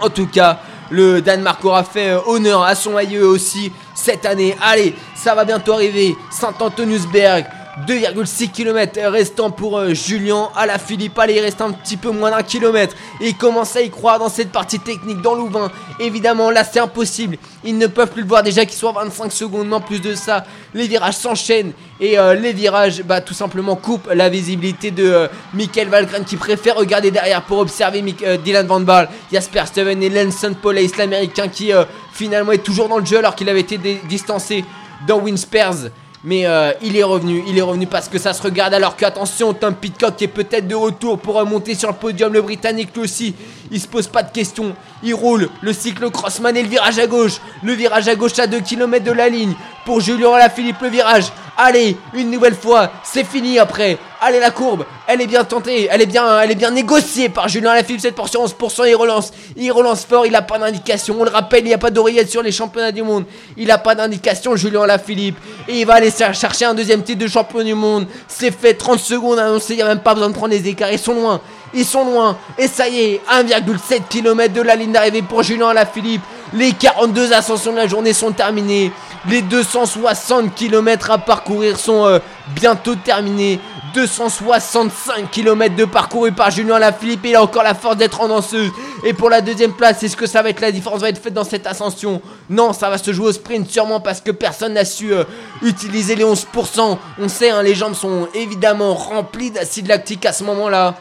En 0.00 0.10
tout 0.10 0.26
cas, 0.26 0.60
le 0.90 1.20
Danemark 1.20 1.64
aura 1.64 1.84
fait 1.84 2.10
euh, 2.10 2.20
honneur 2.26 2.62
à 2.62 2.74
son 2.74 2.96
aïeux 2.96 3.26
aussi 3.26 3.72
cette 3.94 4.24
année. 4.26 4.56
Allez, 4.60 4.94
ça 5.14 5.34
va 5.34 5.44
bientôt 5.44 5.72
arriver. 5.72 6.16
Saint-Antoniusberg. 6.30 7.46
2,6 7.86 8.50
km 8.50 8.98
restant 9.08 9.50
pour 9.50 9.78
euh, 9.78 9.94
Julien 9.94 10.48
à 10.56 10.66
la 10.66 10.78
Philippe. 10.78 11.18
Allez, 11.18 11.34
il 11.34 11.40
reste 11.40 11.60
un 11.60 11.72
petit 11.72 11.96
peu 11.96 12.10
moins 12.10 12.30
d'un 12.30 12.42
kilomètre. 12.42 12.96
Et 13.20 13.28
il 13.28 13.36
commence 13.36 13.76
à 13.76 13.82
y 13.82 13.90
croire 13.90 14.18
dans 14.18 14.28
cette 14.28 14.50
partie 14.50 14.78
technique 14.78 15.20
dans 15.22 15.34
Louvain. 15.34 15.70
Évidemment, 16.00 16.50
là 16.50 16.64
c'est 16.64 16.80
impossible. 16.80 17.36
Ils 17.64 17.78
ne 17.78 17.86
peuvent 17.86 18.10
plus 18.10 18.22
le 18.22 18.28
voir 18.28 18.42
déjà 18.42 18.64
qu'il 18.64 18.76
soit 18.76 18.92
25 18.92 19.30
secondes. 19.30 19.68
Mais 19.68 19.76
en 19.76 19.80
plus 19.80 20.00
de 20.00 20.14
ça, 20.14 20.44
les 20.74 20.88
virages 20.88 21.16
s'enchaînent. 21.16 21.72
Et 22.00 22.18
euh, 22.18 22.34
les 22.34 22.52
virages, 22.52 23.02
bah 23.02 23.20
tout 23.20 23.34
simplement 23.34 23.76
coupent 23.76 24.10
la 24.12 24.28
visibilité 24.28 24.90
de 24.90 25.04
euh, 25.04 25.28
Michael 25.54 25.88
Valgren 25.88 26.24
qui 26.24 26.36
préfère 26.36 26.76
regarder 26.76 27.10
derrière 27.10 27.42
pour 27.42 27.58
observer 27.58 28.02
Dylan 28.44 28.66
Van 28.66 28.80
Baal, 28.80 29.08
Jasper 29.32 29.64
Steven 29.66 30.02
et 30.02 30.08
Lenson 30.08 30.54
Police, 30.60 30.96
l'américain 30.96 31.48
qui 31.48 31.72
finalement 32.12 32.52
est 32.52 32.62
toujours 32.62 32.88
dans 32.88 32.98
le 32.98 33.04
jeu 33.04 33.18
alors 33.18 33.34
qu'il 33.34 33.48
avait 33.48 33.60
été 33.60 33.78
distancé 34.08 34.64
dans 35.06 35.18
Winspers. 35.20 35.90
Mais 36.24 36.46
euh, 36.46 36.72
il 36.82 36.96
est 36.96 37.04
revenu, 37.04 37.44
il 37.46 37.56
est 37.56 37.62
revenu 37.62 37.86
parce 37.86 38.08
que 38.08 38.18
ça 38.18 38.32
se 38.32 38.42
regarde 38.42 38.74
alors 38.74 38.96
qu'attention, 38.96 39.54
Tom 39.54 39.74
Pitcock 39.74 40.20
est 40.20 40.26
peut-être 40.28 40.66
de 40.66 40.74
retour 40.74 41.18
pour 41.18 41.36
remonter 41.36 41.76
sur 41.76 41.88
le 41.90 41.94
podium, 41.94 42.32
le 42.32 42.42
Britannique 42.42 42.90
lui 42.94 43.02
aussi, 43.02 43.36
il 43.70 43.80
se 43.80 43.86
pose 43.86 44.08
pas 44.08 44.24
de 44.24 44.32
questions, 44.32 44.74
il 45.04 45.14
roule, 45.14 45.48
le 45.60 45.72
cycle 45.72 46.10
crossman 46.10 46.56
et 46.56 46.62
le 46.62 46.68
virage 46.68 46.98
à 46.98 47.06
gauche, 47.06 47.40
le 47.62 47.72
virage 47.72 48.08
à 48.08 48.16
gauche 48.16 48.36
à 48.40 48.48
2 48.48 48.58
km 48.60 49.04
de 49.04 49.12
la 49.12 49.28
ligne, 49.28 49.54
pour 49.86 50.00
Julien 50.00 50.32
Alaphilippe 50.32 50.80
le 50.82 50.88
virage, 50.88 51.26
allez, 51.58 51.96
une 52.14 52.30
nouvelle 52.30 52.54
fois, 52.54 52.90
c'est 53.02 53.24
fini 53.24 53.58
après, 53.58 53.98
allez 54.20 54.38
la 54.38 54.50
courbe, 54.50 54.84
elle 55.08 55.20
est 55.20 55.26
bien 55.26 55.44
tentée, 55.44 55.88
elle 55.90 56.00
est 56.00 56.06
bien, 56.06 56.40
elle 56.40 56.52
est 56.52 56.54
bien 56.54 56.70
négociée 56.70 57.28
par 57.28 57.48
Julien 57.48 57.72
Alaphilippe 57.72 58.00
cette 58.00 58.14
portion 58.14 58.44
11%, 58.44 58.88
il 58.88 58.94
relance, 58.94 59.32
il 59.56 59.70
relance 59.72 60.04
fort, 60.04 60.24
il 60.24 60.34
a 60.36 60.42
pas 60.42 60.58
d'indication, 60.58 61.16
on 61.18 61.24
le 61.24 61.30
rappelle, 61.30 61.64
il 61.64 61.68
n'y 61.68 61.74
a 61.74 61.78
pas 61.78 61.90
d'oreillette 61.90 62.30
sur 62.30 62.42
les 62.42 62.52
championnats 62.52 62.92
du 62.92 63.02
monde, 63.02 63.24
il 63.56 63.70
a 63.72 63.78
pas 63.78 63.96
d'indication 63.96 64.54
Julien 64.54 64.82
Alaphilippe, 64.82 65.36
et 65.66 65.80
il 65.80 65.86
va 65.86 65.94
aller 65.94 66.12
chercher 66.12 66.64
un 66.64 66.74
deuxième 66.74 67.02
titre 67.02 67.18
de 67.18 67.28
champion 67.28 67.64
du 67.64 67.74
monde, 67.74 68.06
c'est 68.28 68.52
fait 68.52 68.74
30 68.74 69.00
secondes 69.00 69.40
annoncé, 69.40 69.74
il 69.74 69.76
n'y 69.76 69.82
a 69.82 69.88
même 69.88 70.00
pas 70.00 70.14
besoin 70.14 70.28
de 70.28 70.34
prendre 70.34 70.52
les 70.52 70.68
écarts, 70.68 70.92
ils 70.92 70.98
sont 70.98 71.14
loin, 71.14 71.40
ils 71.74 71.84
sont 71.84 72.04
loin. 72.04 72.38
Et 72.56 72.68
ça 72.68 72.88
y 72.88 73.00
est, 73.00 73.20
1,7 73.30 74.02
km 74.08 74.54
de 74.54 74.62
la 74.62 74.76
ligne 74.76 74.92
d'arrivée 74.92 75.22
pour 75.22 75.42
Julien 75.42 75.68
Alaphilippe. 75.68 76.22
Les 76.54 76.72
42 76.72 77.32
ascensions 77.32 77.72
de 77.72 77.76
la 77.76 77.86
journée 77.86 78.12
sont 78.12 78.32
terminées. 78.32 78.92
Les 79.28 79.42
260 79.42 80.54
km 80.54 81.10
à 81.10 81.18
parcourir 81.18 81.78
sont 81.78 82.06
euh, 82.06 82.18
bientôt 82.54 82.94
terminés. 82.94 83.60
265 83.94 85.30
km 85.30 85.74
de 85.74 85.84
parcouru 85.84 86.32
par 86.32 86.50
Julien 86.50 86.76
Alaphilippe. 86.76 87.24
Il 87.24 87.36
a 87.36 87.42
encore 87.42 87.62
la 87.62 87.74
force 87.74 87.96
d'être 87.96 88.20
en 88.20 88.28
danseuse. 88.28 88.70
Et 89.04 89.12
pour 89.12 89.30
la 89.30 89.40
deuxième 89.40 89.72
place, 89.72 90.02
est-ce 90.02 90.16
que 90.16 90.26
ça 90.26 90.42
va 90.42 90.50
être 90.50 90.60
la 90.60 90.72
différence? 90.72 91.00
Va 91.00 91.08
être 91.08 91.22
faite 91.22 91.34
dans 91.34 91.44
cette 91.44 91.66
ascension? 91.66 92.20
Non, 92.48 92.72
ça 92.72 92.90
va 92.90 92.98
se 92.98 93.12
jouer 93.12 93.28
au 93.28 93.32
sprint 93.32 93.68
sûrement 93.70 94.00
parce 94.00 94.20
que 94.20 94.30
personne 94.30 94.74
n'a 94.74 94.84
su 94.84 95.12
euh, 95.12 95.24
utiliser 95.62 96.14
les 96.14 96.24
11%. 96.24 96.98
On 97.18 97.28
sait, 97.28 97.50
hein, 97.50 97.62
les 97.62 97.74
jambes 97.74 97.94
sont 97.94 98.28
évidemment 98.34 98.94
remplies 98.94 99.50
d'acide 99.50 99.88
lactique 99.88 100.24
à 100.26 100.32
ce 100.32 100.44
moment-là. 100.44 100.94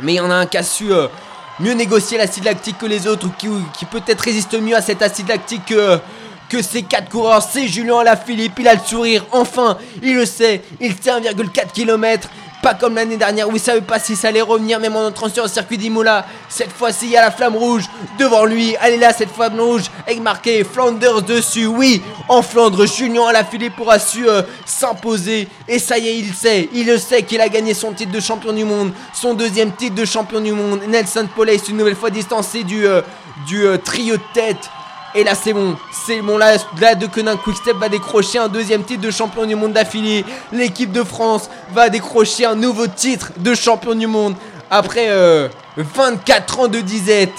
Mais 0.00 0.14
il 0.14 0.16
y 0.16 0.20
en 0.20 0.30
a 0.30 0.34
un 0.34 0.46
qui 0.46 0.56
a 0.56 0.62
su 0.62 0.92
euh, 0.92 1.06
mieux 1.60 1.72
négocier 1.72 2.18
l'acide 2.18 2.44
lactique 2.44 2.78
que 2.78 2.86
les 2.86 3.06
autres, 3.06 3.26
ou 3.26 3.30
qui, 3.72 3.84
peut-être 3.84 4.20
résiste 4.20 4.54
mieux 4.60 4.76
à 4.76 4.82
cet 4.82 5.02
acide 5.02 5.28
lactique 5.28 5.66
que, 5.66 6.00
ces 6.62 6.82
quatre 6.82 7.08
coureurs. 7.08 7.42
C'est 7.42 7.66
Julien 7.66 7.98
Alaphilippe, 7.98 8.60
il 8.60 8.68
a 8.68 8.74
le 8.74 8.80
sourire, 8.80 9.26
enfin, 9.32 9.76
il 10.02 10.14
le 10.14 10.24
sait, 10.24 10.62
il 10.80 10.92
fait 10.92 11.10
1,4 11.10 11.72
km. 11.72 12.28
Pas 12.64 12.72
comme 12.72 12.94
l'année 12.94 13.18
dernière 13.18 13.46
où 13.46 13.52
il 13.54 13.60
savait 13.60 13.82
pas 13.82 13.98
si 13.98 14.16
ça 14.16 14.28
allait 14.28 14.40
revenir, 14.40 14.80
même 14.80 14.96
en 14.96 15.08
entrant 15.08 15.28
sur 15.28 15.42
le 15.42 15.50
circuit 15.50 15.76
d'Imola. 15.76 16.24
Cette 16.48 16.72
fois-ci, 16.72 17.04
il 17.04 17.10
y 17.10 17.16
a 17.18 17.20
la 17.20 17.30
flamme 17.30 17.56
rouge 17.56 17.84
devant 18.18 18.46
lui. 18.46 18.74
Elle 18.80 18.94
est 18.94 18.96
là, 18.96 19.12
cette 19.12 19.28
flamme 19.28 19.60
rouge, 19.60 19.82
avec 20.06 20.22
marqué 20.22 20.64
Flanders 20.64 21.20
dessus. 21.20 21.66
Oui, 21.66 22.00
en 22.26 22.40
Flandre, 22.40 22.86
Julien 22.86 23.26
Alaphilippe 23.26 23.76
pourra 23.76 23.98
su 23.98 24.26
euh, 24.26 24.40
s'imposer. 24.64 25.46
Et 25.68 25.78
ça 25.78 25.98
y 25.98 26.08
est, 26.08 26.18
il 26.18 26.32
sait, 26.32 26.70
il 26.72 26.86
le 26.86 26.96
sait 26.96 27.22
qu'il 27.24 27.42
a 27.42 27.50
gagné 27.50 27.74
son 27.74 27.92
titre 27.92 28.12
de 28.12 28.20
champion 28.20 28.54
du 28.54 28.64
monde, 28.64 28.92
son 29.12 29.34
deuxième 29.34 29.72
titre 29.72 29.96
de 29.96 30.06
champion 30.06 30.40
du 30.40 30.52
monde. 30.52 30.80
Nelson 30.88 31.28
est 31.46 31.68
une 31.68 31.76
nouvelle 31.76 31.96
fois 31.96 32.08
distancé 32.08 32.64
du, 32.64 32.86
euh, 32.86 33.02
euh, 33.52 33.76
trio 33.76 34.16
de 34.16 34.22
tête 34.32 34.70
et 35.14 35.22
là, 35.22 35.34
c'est 35.34 35.52
bon. 35.52 35.76
C'est 35.92 36.20
bon. 36.20 36.36
Là, 36.38 36.56
là 36.80 36.94
de 36.94 37.06
Quick 37.06 37.26
Quickstep 37.44 37.76
va 37.76 37.88
décrocher 37.88 38.38
un 38.38 38.48
deuxième 38.48 38.82
titre 38.82 39.00
de 39.00 39.10
champion 39.10 39.46
du 39.46 39.54
monde 39.54 39.72
d'affilée. 39.72 40.24
L'équipe 40.52 40.90
de 40.90 41.04
France 41.04 41.48
va 41.72 41.88
décrocher 41.88 42.46
un 42.46 42.56
nouveau 42.56 42.88
titre 42.88 43.30
de 43.36 43.54
champion 43.54 43.94
du 43.94 44.08
monde. 44.08 44.34
Après 44.70 45.08
24 45.76 46.58
euh, 46.58 46.62
ans 46.62 46.68
de 46.68 46.80
disette 46.80 47.32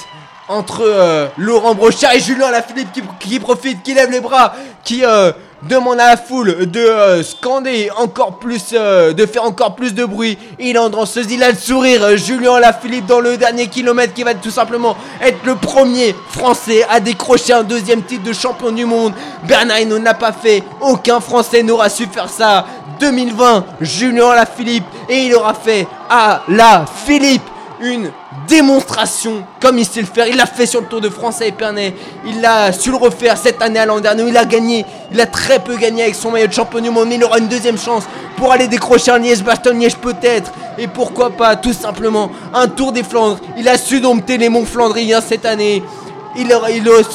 entre 0.47 0.83
euh, 0.85 1.27
Laurent 1.37 1.75
Brochard 1.75 2.13
et 2.13 2.19
Julien 2.19 2.51
Lafilippe 2.51 2.91
qui, 2.93 3.01
qui 3.19 3.39
profite, 3.39 3.83
qui 3.83 3.93
lève 3.93 4.11
les 4.11 4.21
bras, 4.21 4.53
qui 4.83 5.03
euh, 5.03 5.31
demande 5.67 5.99
à 5.99 6.09
la 6.09 6.17
foule 6.17 6.69
de 6.69 6.79
euh, 6.79 7.23
scander 7.23 7.89
encore 7.97 8.37
plus, 8.39 8.73
euh, 8.73 9.13
de 9.13 9.25
faire 9.25 9.43
encore 9.43 9.75
plus 9.75 9.93
de 9.93 10.05
bruit. 10.05 10.37
Il 10.59 10.77
entre 10.77 10.97
dans 10.97 11.05
ce 11.05 11.19
a 11.19 11.51
le 11.51 11.57
sourire. 11.57 12.17
Julien 12.17 12.59
Lafilippe 12.59 13.05
dans 13.05 13.19
le 13.19 13.37
dernier 13.37 13.67
kilomètre 13.67 14.13
qui 14.13 14.23
va 14.23 14.33
tout 14.33 14.51
simplement 14.51 14.95
être 15.21 15.39
le 15.45 15.55
premier 15.55 16.15
français 16.29 16.85
à 16.89 16.99
décrocher 16.99 17.53
un 17.53 17.63
deuxième 17.63 18.03
titre 18.03 18.23
de 18.23 18.33
champion 18.33 18.71
du 18.71 18.85
monde. 18.85 19.13
Bernard 19.47 19.85
ne 19.85 19.97
l'a 19.97 20.13
pas 20.13 20.31
fait. 20.31 20.63
Aucun 20.81 21.19
français 21.19 21.63
n'aura 21.63 21.89
su 21.89 22.05
faire 22.07 22.29
ça. 22.29 22.65
2020, 22.99 23.65
Julien 23.81 24.33
Lafilippe 24.33 24.85
et 25.09 25.25
il 25.25 25.35
aura 25.35 25.53
fait 25.53 25.87
à 26.09 26.43
la 26.47 26.85
Philippe 27.05 27.41
une 27.81 28.11
démonstration 28.47 29.43
comme 29.61 29.77
il 29.77 29.85
sait 29.85 30.01
le 30.01 30.07
faire. 30.07 30.27
Il 30.27 30.37
l'a 30.37 30.45
fait 30.45 30.65
sur 30.65 30.81
le 30.81 30.87
Tour 30.87 31.01
de 31.01 31.09
France 31.09 31.41
à 31.41 31.45
Épernay. 31.45 31.93
Il 32.25 32.41
l'a 32.41 32.71
su 32.71 32.91
le 32.91 32.97
refaire 32.97 33.37
cette 33.37 33.61
année 33.61 33.79
à 33.79 33.85
l'an 33.85 33.99
dernier. 33.99 34.23
Il 34.27 34.37
a 34.37 34.45
gagné. 34.45 34.85
Il 35.11 35.19
a 35.19 35.25
très 35.25 35.59
peu 35.59 35.75
gagné 35.75 36.03
avec 36.03 36.15
son 36.15 36.31
maillot 36.31 36.47
de 36.47 36.53
champion 36.53 36.79
du 36.79 36.89
monde. 36.89 37.09
Il 37.11 37.23
aura 37.23 37.39
une 37.39 37.47
deuxième 37.47 37.77
chance 37.77 38.03
pour 38.37 38.51
aller 38.51 38.67
décrocher 38.67 39.11
un 39.11 39.19
Liège-Bastogne-Liège 39.19 39.97
peut-être. 39.97 40.51
Et 40.77 40.87
pourquoi 40.87 41.31
pas 41.31 41.55
tout 41.55 41.73
simplement 41.73 42.31
un 42.53 42.67
Tour 42.67 42.91
des 42.91 43.03
Flandres. 43.03 43.39
Il 43.57 43.67
a 43.67 43.77
su 43.77 44.01
dompter 44.01 44.37
les 44.37 44.49
monts 44.49 44.65
flandriens 44.65 45.21
cette 45.21 45.45
année. 45.45 45.83
Il, 46.37 46.53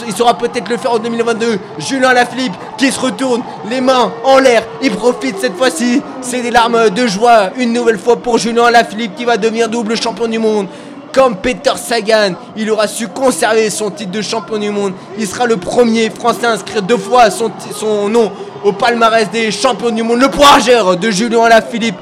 il, 0.07 0.17
saura 0.17 0.37
peut-être 0.39 0.69
le 0.69 0.77
faire 0.77 0.93
en 0.93 0.99
2022. 0.99 1.59
Julien 1.79 2.13
Lafilippe 2.13 2.55
qui 2.79 2.91
se 2.91 2.99
retourne, 2.99 3.43
les 3.69 3.81
mains 3.81 4.13
en 4.25 4.39
l'air. 4.39 4.63
Il 4.83 4.91
profite 4.93 5.39
cette 5.39 5.57
fois-ci. 5.57 6.03
C'est 6.23 6.41
des 6.41 6.51
larmes 6.51 6.91
de 6.91 7.07
joie. 7.07 7.51
Une 7.57 7.73
nouvelle 7.73 7.99
fois 7.99 8.17
pour 8.17 8.39
Julien 8.39 8.71
Lafilippe 8.71 9.15
qui 9.15 9.25
va 9.25 9.37
devenir 9.37 9.69
double 9.69 10.01
champion 10.01 10.27
du 10.27 10.39
monde. 10.39 10.69
Comme 11.13 11.37
Peter 11.37 11.73
Sagan, 11.77 12.35
il 12.57 12.71
aura 12.71 12.87
su 12.87 13.09
conserver 13.09 13.69
son 13.69 13.91
titre 13.91 14.13
de 14.13 14.23
champion 14.23 14.59
du 14.59 14.71
monde. 14.71 14.93
Il 15.19 15.27
sera 15.27 15.45
le 15.45 15.57
premier 15.57 16.09
Français 16.09 16.47
à 16.47 16.53
inscrire 16.53 16.83
deux 16.83 16.97
fois 16.97 17.31
son, 17.31 17.51
son 17.75 18.09
nom 18.09 18.31
au 18.65 18.73
palmarès 18.73 19.29
des 19.31 19.51
champions 19.51 19.91
du 19.91 20.03
monde. 20.03 20.21
Le 20.21 20.29
poirgeur 20.29 20.97
de 20.97 21.11
Julien 21.11 21.49
Lafilippe 21.49 21.97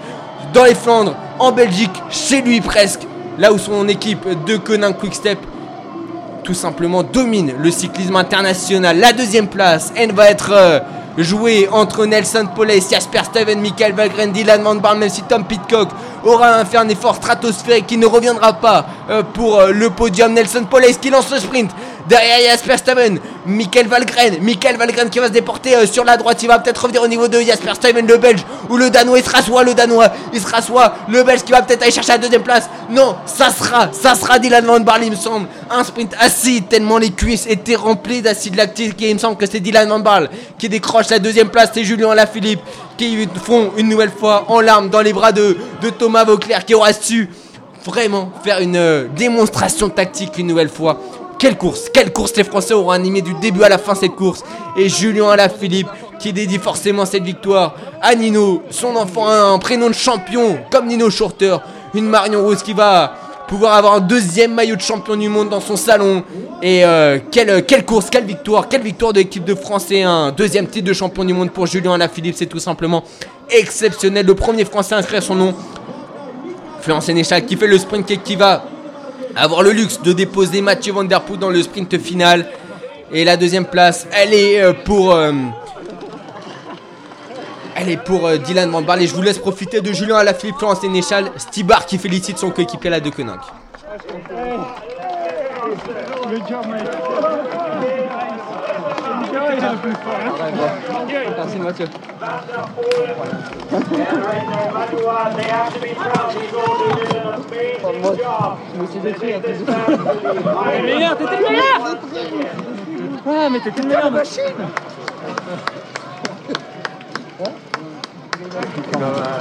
dans 0.53 0.65
les 0.65 0.75
Flandres, 0.75 1.15
en 1.39 1.53
Belgique, 1.53 2.03
chez 2.11 2.43
lui 2.43 2.61
presque. 2.61 3.01
Là 3.39 3.53
où 3.53 3.59
son 3.59 3.89
équipe 3.89 4.27
de 4.47 4.57
Conin 4.57 4.93
Quickstep 4.93 5.39
tout 6.43 6.55
simplement 6.55 7.03
domine 7.03 7.55
le 7.59 7.71
cyclisme 7.71 8.17
international. 8.17 8.99
La 8.99 9.13
deuxième 9.13 9.49
place, 9.49 9.93
elle 9.97 10.13
va 10.13 10.31
être 10.31 10.53
euh, 10.53 10.81
jouée 11.19 11.69
entre 11.71 12.07
Nelson 12.07 12.49
Poles, 12.55 12.81
Jasper 12.91 13.25
Steven, 13.25 13.61
Michael 13.61 13.93
Valgren, 13.93 14.33
Dylan 14.33 14.63
Van 14.63 14.77
Barn, 14.77 14.99
même 14.99 15.09
si 15.09 15.23
Tom 15.23 15.45
Pitcock 15.45 15.89
aura 16.25 16.65
fait 16.65 16.79
un 16.79 16.89
effort 16.89 17.17
stratosphérique 17.17 17.87
qui 17.87 17.97
ne 17.97 18.07
reviendra 18.07 18.55
pas 18.55 18.87
euh, 19.11 19.23
pour 19.23 19.61
euh, 19.61 19.73
le 19.73 19.91
podium. 19.91 20.33
Nelson 20.33 20.65
Poles 20.71 20.85
qui 21.01 21.11
lance 21.11 21.31
le 21.31 21.39
sprint. 21.39 21.71
Derrière 22.09 22.53
Jasper 22.53 22.79
Steven, 22.79 23.21
Michael 23.45 23.87
Valgren, 23.87 24.39
Michael 24.41 24.77
Valgren 24.79 25.11
qui 25.11 25.19
va 25.19 25.27
se 25.27 25.33
déporter 25.33 25.77
euh, 25.77 25.87
sur 25.87 26.05
la 26.05 26.17
droite, 26.17 26.43
il 26.43 26.49
va 26.49 26.59
peut-être 26.59 26.79
revenir 26.79 27.03
au 27.03 27.07
niveau 27.07 27.29
de 27.29 27.39
Jasper 27.41 27.75
Steven, 27.75 28.07
le 28.07 28.17
Belge, 28.17 28.41
ou 28.71 28.79
le 28.79 28.89
Danois, 28.89 29.19
il 29.19 29.25
sera 29.25 29.43
soit 29.43 29.63
le 29.63 29.75
Danois, 29.75 30.09
il 30.33 30.41
sera 30.41 30.63
soit 30.63 30.95
le 31.09 31.23
Belge 31.23 31.43
qui 31.43 31.53
va 31.53 31.61
peut-être 31.61 31.83
aller 31.83 31.91
chercher 31.91 32.13
la 32.13 32.19
deuxième 32.19 32.43
place. 32.43 32.71
Non, 32.89 33.17
ça 33.27 33.51
sera, 33.51 33.91
ça 33.93 34.15
sera 34.15 34.39
Dylan 34.39 34.65
Van 34.65 34.81
Barley, 34.81 35.07
il 35.07 35.13
me 35.13 35.17
semble. 35.17 35.49
Un 35.71 35.85
sprint 35.85 36.15
assis, 36.19 36.63
tellement 36.63 36.97
les 36.97 37.11
cuisses 37.11 37.47
étaient 37.47 37.77
remplies 37.77 38.23
d'acide 38.23 38.57
lactique, 38.57 39.01
et 39.03 39.11
il 39.11 39.15
me 39.15 39.19
semble 39.19 39.37
que 39.37 39.45
c'est 39.45 39.61
Dylan 39.61 39.89
Van 39.89 40.03
qui 40.59 40.71
décroche 40.71 41.11
la 41.11 41.19
deuxième 41.19 41.51
place, 41.51 41.71
c'est 41.75 41.85
Julien 41.85 42.15
Lafilippe 42.15 42.61
qui 42.97 43.29
font 43.45 43.73
une 43.77 43.89
nouvelle 43.89 44.11
fois 44.11 44.47
en 44.49 44.61
larmes 44.61 44.89
dans 44.89 45.03
les 45.03 45.13
bras 45.13 45.33
de, 45.33 45.57
de 45.83 45.91
Thomas 45.91 46.25
Vauclair 46.25 46.65
qui 46.65 46.75
aura 46.75 46.93
su 46.93 47.29
vraiment 47.85 48.31
faire 48.45 48.59
une 48.61 48.77
euh, 48.77 49.07
démonstration 49.17 49.89
tactique 49.89 50.37
une 50.37 50.49
nouvelle 50.49 50.69
fois 50.69 51.01
quelle 51.39 51.57
course 51.57 51.89
Quelle 51.93 52.13
course 52.13 52.37
les 52.37 52.45
Français 52.45 52.75
auront 52.75 52.91
animé 52.91 53.23
du 53.23 53.35
début 53.35 53.63
à 53.63 53.69
la 53.69 53.79
fin 53.79 53.95
cette 53.95 54.15
course 54.15 54.43
Et 54.77 54.89
Julien 54.89 55.31
Alaphilippe 55.31 55.89
qui 56.19 56.33
dédie 56.33 56.59
forcément 56.59 57.07
cette 57.07 57.23
victoire 57.23 57.77
à 58.03 58.15
Nino, 58.15 58.63
son 58.71 58.97
enfant 58.97 59.29
un 59.29 59.59
prénom 59.59 59.89
de 59.89 59.95
champion 59.95 60.59
comme 60.71 60.87
Nino 60.87 61.11
Shorter, 61.11 61.57
une 61.95 62.07
Marion 62.07 62.43
Rose 62.43 62.63
qui 62.63 62.73
va 62.73 63.15
pouvoir 63.47 63.75
avoir 63.75 63.95
un 63.95 64.01
deuxième 64.01 64.53
maillot 64.53 64.77
de 64.77 64.81
champion 64.81 65.17
du 65.17 65.29
monde 65.29 65.49
dans 65.49 65.61
son 65.61 65.77
salon. 65.77 66.23
Et 66.61 66.85
euh, 66.85 67.19
quelle, 67.31 67.65
quelle 67.65 67.85
course, 67.85 68.11
quelle 68.11 68.25
victoire, 68.25 68.69
quelle 68.69 68.83
victoire 68.83 69.13
de 69.13 69.21
l'équipe 69.21 69.45
de 69.45 69.55
France 69.55 69.91
et 69.91 70.03
un 70.03 70.33
deuxième 70.33 70.67
titre 70.67 70.87
de 70.87 70.93
champion 70.93 71.25
du 71.25 71.33
monde 71.33 71.51
pour 71.51 71.67
Julien 71.67 71.95
Alaphilippe, 71.95 72.35
c'est 72.37 72.47
tout 72.47 72.59
simplement 72.59 73.05
exceptionnel. 73.49 74.27
Le 74.27 74.35
premier 74.35 74.65
Français 74.65 74.95
à 74.95 74.99
inscrire 74.99 75.23
son 75.23 75.37
nom, 75.37 75.55
Florent 76.81 77.01
Sénéchal 77.01 77.47
qui 77.47 77.57
fait 77.57 77.67
le 77.67 77.79
sprint 77.79 78.11
et 78.11 78.19
qui 78.19 78.37
va 78.37 78.65
avoir 79.39 79.63
le 79.63 79.71
luxe 79.71 80.03
de 80.03 80.13
déposer 80.13 80.61
Mathieu 80.61 80.93
Van 80.93 81.05
dans 81.05 81.51
le 81.51 81.63
sprint 81.63 81.99
final. 81.99 82.47
Et 83.13 83.25
la 83.25 83.37
deuxième 83.37 83.65
place, 83.65 84.07
elle 84.13 84.35
est 84.35 84.61
euh, 84.61 84.73
pour. 84.73 85.15
Euh, 85.15 85.33
euh, 87.81 88.39
Dylan 88.39 88.71
Van 88.71 88.83
Barle 88.83 89.03
et 89.03 89.07
je 89.07 89.15
vous 89.15 89.23
laisse 89.23 89.39
profiter 89.39 89.81
de 89.81 89.93
Julien 89.93 90.17
Alaphilippe, 90.17 90.57
Florence 90.59 90.81
Sénéchal, 90.81 91.31
Stibar 91.37 91.87
qui 91.87 91.97
félicite 91.97 92.37
son 92.37 92.51
coéquipier 92.51 92.89
à 92.89 92.91
la 92.91 93.01
De 93.01 93.09
Koninck. 93.11 93.41
Merci 101.37 101.59
Mathieu. 101.59 101.87
Je 108.75 108.81
me 108.81 108.87
suis 108.87 109.01
détruit 109.01 109.35
un 109.35 109.41
peu. 109.41 109.49
T'es 109.49 110.81
le 110.81 110.87
meilleur, 110.87 111.17
t'étais 111.17 111.37
le 111.37 111.43
meilleur 111.43 111.97
Ah, 113.27 113.49
mais 113.51 113.61
t'étais 113.61 113.83
une 113.83 113.89
meilleure 113.89 114.11
machine 114.11 114.43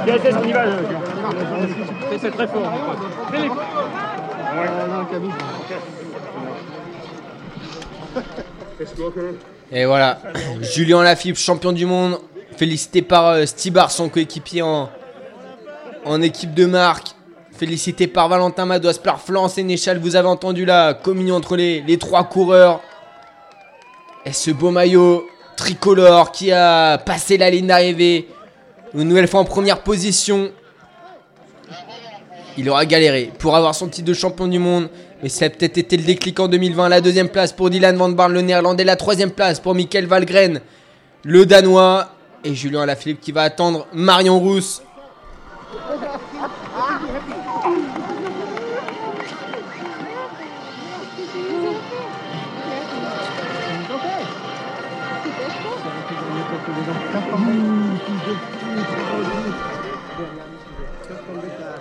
Yes, 0.06 0.24
yes, 0.24 0.34
on 0.36 0.44
y 0.44 0.52
va. 0.52 0.64
C'est 2.20 2.30
très 2.30 2.46
fort. 2.46 2.72
Et 9.70 9.84
voilà, 9.84 10.18
Julien 10.62 11.02
Lafilippe, 11.02 11.36
champion 11.36 11.72
du 11.72 11.84
monde, 11.84 12.18
félicité 12.56 13.02
par 13.02 13.26
euh, 13.26 13.44
Stibar, 13.44 13.90
son 13.90 14.08
coéquipier 14.08 14.62
en, 14.62 14.88
équipe 16.22 16.54
de 16.54 16.64
marque. 16.64 17.08
Félicité 17.52 18.06
par 18.06 18.28
Valentin 18.28 18.64
Madois, 18.64 18.94
par 19.02 19.20
Florence 19.20 19.54
Sénéchal. 19.54 19.98
Vous 19.98 20.16
avez 20.16 20.28
entendu 20.28 20.64
la 20.64 20.94
communion 20.94 21.34
entre 21.34 21.56
les, 21.56 21.82
les 21.82 21.98
trois 21.98 22.24
coureurs. 22.24 22.80
Et 24.24 24.32
ce 24.32 24.50
beau 24.52 24.70
maillot 24.70 25.26
tricolore 25.56 26.32
qui 26.32 26.50
a 26.50 26.96
passé 26.96 27.36
la 27.36 27.50
ligne 27.50 27.66
d'arrivée. 27.66 28.28
Une 28.94 29.08
nouvelle 29.08 29.28
fois 29.28 29.40
en 29.40 29.44
première 29.44 29.82
position. 29.82 30.50
Il 32.56 32.70
aura 32.70 32.86
galéré 32.86 33.32
pour 33.38 33.54
avoir 33.54 33.74
son 33.74 33.88
titre 33.88 34.06
de 34.06 34.14
champion 34.14 34.46
du 34.46 34.58
monde. 34.58 34.88
Mais 35.22 35.28
ça 35.28 35.46
a 35.46 35.50
peut-être 35.50 35.78
été 35.78 35.96
le 35.96 36.04
déclic 36.04 36.38
en 36.38 36.46
2020. 36.48 36.88
La 36.88 37.00
deuxième 37.00 37.28
place 37.28 37.52
pour 37.52 37.70
Dylan 37.70 37.96
Van 37.96 38.08
Barle, 38.08 38.32
le 38.34 38.40
néerlandais. 38.42 38.84
La 38.84 38.96
troisième 38.96 39.30
place 39.32 39.58
pour 39.58 39.74
Michael 39.74 40.06
Valgren, 40.06 40.60
le 41.24 41.46
danois. 41.46 42.10
Et 42.44 42.54
Julien 42.54 42.82
Alaphilippe 42.82 43.20
qui 43.20 43.32
va 43.32 43.42
attendre 43.42 43.88
Marion 43.92 44.38
Rousse. 44.38 44.82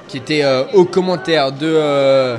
Qui 0.08 0.18
était 0.18 0.44
euh, 0.44 0.64
au 0.74 0.86
commentaire 0.86 1.52
de. 1.52 1.68
euh, 1.68 2.38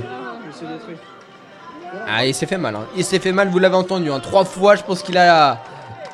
Ah, 2.11 2.25
il 2.27 2.35
s'est 2.35 2.47
fait 2.47 2.57
mal. 2.59 2.75
hein. 2.75 2.87
Il 2.97 3.05
s'est 3.05 3.19
fait 3.19 3.33
mal, 3.33 3.49
vous 3.49 3.59
l'avez 3.59 3.77
entendu. 3.77 4.11
hein. 4.11 4.21
Trois 4.21 4.45
fois, 4.45 4.77
je 4.77 4.83
pense 4.83 5.03
qu'il 5.03 5.19
a. 5.19 5.61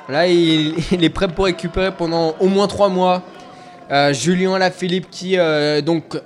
Là, 0.09 0.27
il, 0.27 0.75
est 1.03 1.09
prêt 1.11 1.29
pour 1.29 1.47
récupérer 1.47 1.93
pendant 1.93 2.35
au 2.41 2.49
moins 2.49 2.67
trois 2.67 2.89
mois. 2.89 3.23
Euh, 3.91 4.13
Julien 4.13 4.59
Lafilippe 4.59 5.09
qui 5.11 5.39
euh, 5.39 5.81
donc 5.83 6.17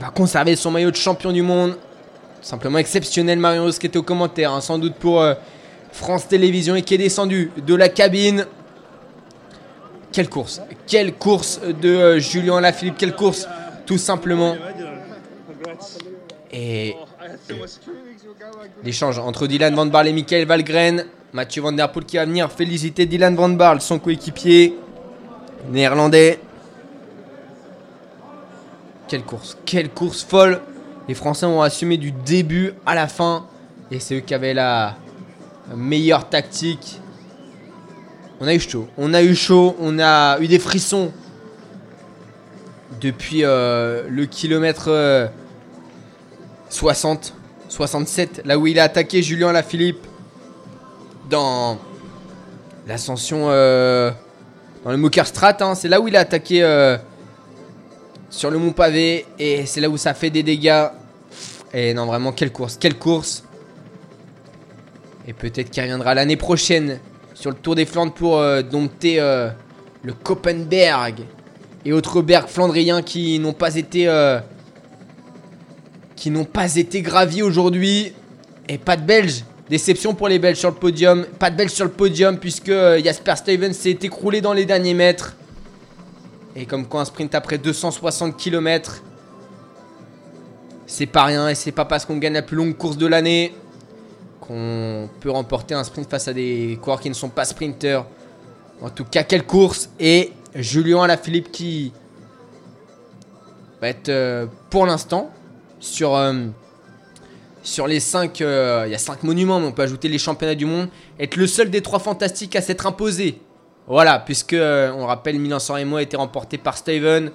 va 0.00 0.08
conserver 0.08 0.56
son 0.56 0.70
maillot 0.70 0.90
de 0.90 0.96
champion 0.96 1.32
du 1.32 1.42
monde. 1.42 1.76
Simplement 2.40 2.78
exceptionnel, 2.78 3.38
Marion 3.38 3.64
Rose 3.64 3.78
qui 3.78 3.86
était 3.86 3.98
au 3.98 4.02
commentaire, 4.02 4.52
hein, 4.52 4.60
sans 4.60 4.78
doute 4.78 4.94
pour 4.94 5.20
euh, 5.20 5.34
France 5.92 6.26
Télévisions 6.28 6.74
et 6.74 6.82
qui 6.82 6.94
est 6.94 6.98
descendu 6.98 7.52
de 7.64 7.74
la 7.74 7.88
cabine. 7.88 8.46
Quelle 10.12 10.28
course 10.28 10.60
Quelle 10.86 11.12
course 11.14 11.60
de 11.60 12.18
Julien 12.18 12.60
Lafilippe 12.60 12.96
Quelle 12.96 13.14
course 13.14 13.46
Tout 13.86 13.98
simplement. 13.98 14.56
Et 16.52 16.96
l'échange 18.84 19.18
entre 19.18 19.46
Dylan 19.46 19.74
Van 19.74 19.86
Barle 19.86 20.08
et 20.08 20.12
Michael 20.12 20.46
Valgren. 20.46 21.04
Mathieu 21.32 21.62
Van 21.62 21.72
Der 21.72 21.90
Poel 21.92 22.04
qui 22.04 22.16
va 22.16 22.24
venir 22.24 22.50
féliciter 22.50 23.06
Dylan 23.06 23.36
Van 23.36 23.48
Barle, 23.50 23.80
son 23.80 23.98
coéquipier 23.98 24.76
néerlandais. 25.70 26.40
Quelle 29.08 29.22
course, 29.22 29.56
quelle 29.64 29.90
course 29.90 30.24
folle. 30.24 30.60
Les 31.08 31.14
Français 31.14 31.46
ont 31.46 31.62
assumé 31.62 31.96
du 31.96 32.12
début 32.12 32.72
à 32.86 32.94
la 32.94 33.08
fin. 33.08 33.46
Et 33.90 34.00
c'est 34.00 34.16
eux 34.16 34.20
qui 34.20 34.34
avaient 34.34 34.54
la 34.54 34.96
meilleure 35.74 36.28
tactique. 36.28 37.00
On 38.40 38.46
a 38.46 38.54
eu 38.54 38.60
chaud, 38.60 38.88
on 38.96 39.12
a 39.12 39.22
eu 39.22 39.34
chaud, 39.34 39.76
on 39.80 39.98
a 39.98 40.38
eu 40.40 40.48
des 40.48 40.58
frissons 40.58 41.12
depuis 43.00 43.44
euh, 43.44 44.04
le 44.08 44.26
kilomètre 44.26 44.88
euh, 44.88 45.26
60, 46.70 47.34
67, 47.70 48.42
là 48.44 48.58
où 48.58 48.66
il 48.66 48.78
a 48.80 48.84
attaqué 48.84 49.22
Julien 49.22 49.52
Lafilippe 49.52 50.04
dans 51.30 51.78
l'ascension 52.86 53.46
euh, 53.48 54.10
dans 54.84 54.90
le 54.90 54.96
Mokerstrat. 54.96 55.56
hein. 55.60 55.76
c'est 55.76 55.88
là 55.88 56.00
où 56.00 56.08
il 56.08 56.16
a 56.16 56.20
attaqué 56.20 56.64
euh, 56.64 56.98
sur 58.28 58.50
le 58.50 58.58
mont 58.58 58.72
pavé 58.72 59.24
et 59.38 59.66
c'est 59.66 59.80
là 59.80 59.88
où 59.88 59.96
ça 59.96 60.14
fait 60.14 60.30
des 60.30 60.42
dégâts. 60.42 60.86
Et 61.72 61.94
non, 61.94 62.06
vraiment, 62.06 62.32
quelle 62.32 62.50
course, 62.50 62.76
quelle 62.76 62.98
course. 62.98 63.44
Et 65.28 65.32
peut-être 65.32 65.70
qu'il 65.70 65.82
reviendra 65.84 66.14
l'année 66.14 66.36
prochaine 66.36 66.98
sur 67.34 67.50
le 67.50 67.56
Tour 67.56 67.76
des 67.76 67.86
Flandres 67.86 68.12
pour 68.12 68.38
euh, 68.38 68.62
dompter 68.62 69.20
le 69.20 70.12
Koppenberg 70.12 71.20
et 71.84 71.92
autres 71.92 72.20
bergs 72.20 72.48
flandriens 72.48 73.02
qui 73.02 73.38
n'ont 73.38 73.52
pas 73.52 73.76
été 73.76 74.08
qui 76.20 76.30
n'ont 76.30 76.44
pas 76.44 76.76
été 76.76 77.00
gravis 77.00 77.42
aujourd'hui 77.42 78.12
et 78.68 78.76
pas 78.76 78.98
de 78.98 79.02
Belges. 79.02 79.42
Déception 79.70 80.14
pour 80.14 80.28
les 80.28 80.38
Belges 80.38 80.58
sur 80.58 80.68
le 80.68 80.76
podium. 80.76 81.24
Pas 81.38 81.50
de 81.50 81.56
Belges 81.56 81.70
sur 81.70 81.86
le 81.86 81.90
podium 81.90 82.36
puisque 82.36 82.68
euh, 82.68 83.02
Jasper 83.02 83.36
Stevens 83.36 83.72
s'est 83.72 83.98
écroulé 84.02 84.42
dans 84.42 84.52
les 84.52 84.66
derniers 84.66 84.92
mètres. 84.92 85.34
Et 86.54 86.66
comme 86.66 86.86
quoi 86.86 87.00
un 87.00 87.04
sprint 87.06 87.34
après 87.34 87.56
260 87.56 88.36
km, 88.36 89.02
c'est 90.86 91.06
pas 91.06 91.24
rien 91.24 91.48
et 91.48 91.54
c'est 91.54 91.72
pas 91.72 91.86
parce 91.86 92.04
qu'on 92.04 92.18
gagne 92.18 92.34
la 92.34 92.42
plus 92.42 92.56
longue 92.56 92.76
course 92.76 92.98
de 92.98 93.06
l'année 93.06 93.54
qu'on 94.42 95.08
peut 95.20 95.30
remporter 95.30 95.74
un 95.74 95.84
sprint 95.84 96.10
face 96.10 96.28
à 96.28 96.34
des 96.34 96.78
coureurs 96.82 97.00
qui 97.00 97.08
ne 97.08 97.14
sont 97.14 97.30
pas 97.30 97.46
sprinteurs. 97.46 98.06
En 98.82 98.90
tout 98.90 99.04
cas, 99.04 99.22
quelle 99.22 99.46
course 99.46 99.88
Et 99.98 100.32
Julien 100.54 101.02
Alaphilippe 101.02 101.50
qui 101.50 101.94
va 103.80 103.88
être 103.88 104.10
euh, 104.10 104.46
pour 104.68 104.84
l'instant 104.84 105.30
sur, 105.80 106.14
euh, 106.14 106.46
sur 107.62 107.86
les 107.88 107.98
5 107.98 108.38
il 108.40 108.44
y 108.90 108.94
a 108.94 108.98
5 108.98 109.24
monuments, 109.24 109.58
mais 109.58 109.66
on 109.66 109.72
peut 109.72 109.82
ajouter 109.82 110.08
les 110.08 110.18
championnats 110.18 110.54
du 110.54 110.66
monde, 110.66 110.88
être 111.18 111.36
le 111.36 111.46
seul 111.46 111.70
des 111.70 111.80
trois 111.80 111.98
fantastiques 111.98 112.54
à 112.54 112.60
s'être 112.60 112.86
imposé. 112.86 113.40
Voilà, 113.90 114.20
puisque 114.20 114.52
euh, 114.52 114.92
on 114.92 115.06
rappelle 115.06 115.40
Milan-San 115.40 115.76
Remo 115.76 115.96
a 115.96 116.02
été 116.02 116.16
remporté 116.16 116.58
par 116.58 116.76
Steven, 116.76 117.32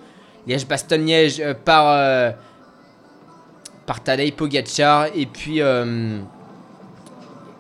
Liège-Bastogne-Liège 0.48 1.42
euh, 1.42 1.54
par 1.54 1.90
euh, 1.90 2.32
par 3.86 4.02
Tadej 4.02 4.32
Pogacar 4.32 5.08
et 5.14 5.26
puis 5.26 5.62
euh, 5.62 6.20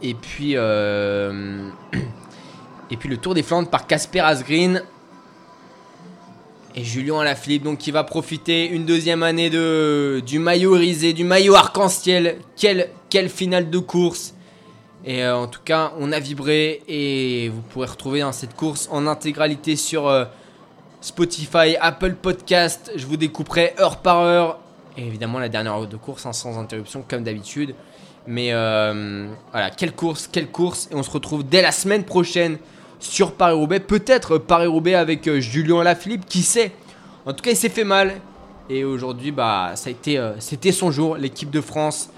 euh, 0.03 1.69
et 2.91 2.97
puis 2.97 3.09
le 3.09 3.17
Tour 3.17 3.33
des 3.33 3.43
Flandres 3.43 3.69
par 3.69 3.85
Casper 3.85 4.21
Asgreen 4.21 4.81
et 6.75 6.83
Julien 6.83 7.19
Alaphilippe 7.19 7.63
donc 7.63 7.77
qui 7.77 7.91
va 7.91 8.03
profiter 8.03 8.67
une 8.67 8.85
deuxième 8.85 9.23
année 9.23 9.49
de 9.49 10.21
du 10.25 10.39
maillot 10.39 10.75
irisé, 10.75 11.13
du 11.13 11.23
maillot 11.23 11.55
arc-en-ciel. 11.55 12.39
Quelle 12.57 13.29
finale 13.29 13.69
de 13.69 13.79
course. 13.79 14.33
Et 15.05 15.23
euh, 15.23 15.37
en 15.37 15.47
tout 15.47 15.61
cas, 15.63 15.93
on 15.99 16.11
a 16.11 16.19
vibré 16.19 16.81
et 16.87 17.49
vous 17.49 17.61
pourrez 17.61 17.87
retrouver 17.87 18.23
cette 18.33 18.55
course 18.55 18.89
en 18.91 19.07
intégralité 19.07 19.75
sur 19.75 20.07
euh, 20.07 20.25
Spotify, 20.99 21.77
Apple 21.79 22.15
Podcast. 22.15 22.91
Je 22.95 23.05
vous 23.05 23.15
découperai 23.15 23.73
heure 23.79 23.97
par 23.97 24.19
heure. 24.19 24.59
Et 24.97 25.05
évidemment, 25.05 25.39
la 25.39 25.47
dernière 25.47 25.75
heure 25.75 25.87
de 25.87 25.95
course 25.95 26.25
hein, 26.25 26.33
sans 26.33 26.57
interruption, 26.57 27.05
comme 27.07 27.23
d'habitude. 27.23 27.75
Mais 28.27 28.51
euh, 28.51 29.27
voilà, 29.51 29.69
quelle 29.69 29.93
course, 29.93 30.27
quelle 30.27 30.47
course. 30.47 30.89
Et 30.91 30.95
on 30.95 31.03
se 31.03 31.11
retrouve 31.11 31.47
dès 31.47 31.61
la 31.61 31.71
semaine 31.71 32.03
prochaine 32.03 32.57
sur 32.99 33.33
Paris-Roubaix. 33.33 33.79
Peut-être 33.79 34.37
Paris-Roubaix 34.37 34.95
avec 34.95 35.27
euh, 35.27 35.39
Julien 35.39 35.83
Lafilippe, 35.83 36.25
qui 36.25 36.41
sait? 36.41 36.71
En 37.25 37.33
tout 37.33 37.43
cas, 37.43 37.51
il 37.51 37.57
s'est 37.57 37.69
fait 37.69 37.83
mal. 37.83 38.13
Et 38.69 38.83
aujourd'hui, 38.83 39.31
bah, 39.31 39.73
euh, 40.07 40.35
c'était 40.39 40.71
son 40.71 40.91
jour. 40.91 41.17
L'équipe 41.17 41.49
de 41.49 41.61
France, 41.61 42.09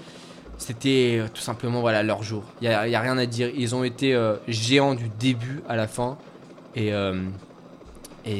c'était 0.56 1.18
euh, 1.18 1.26
tout 1.32 1.40
simplement 1.40 1.80
voilà, 1.80 2.02
leur 2.02 2.22
jour. 2.22 2.42
Il 2.60 2.68
n'y 2.68 2.74
a, 2.74 3.00
rien 3.00 3.18
à 3.18 3.26
dire. 3.26 3.50
Ils 3.54 3.74
ont 3.74 3.84
été 3.84 4.18
géants 4.46 4.94
du 4.94 5.10
début 5.18 5.62
à 5.68 5.76
la 5.76 5.86
fin. 5.86 6.16
Et, 6.74 6.92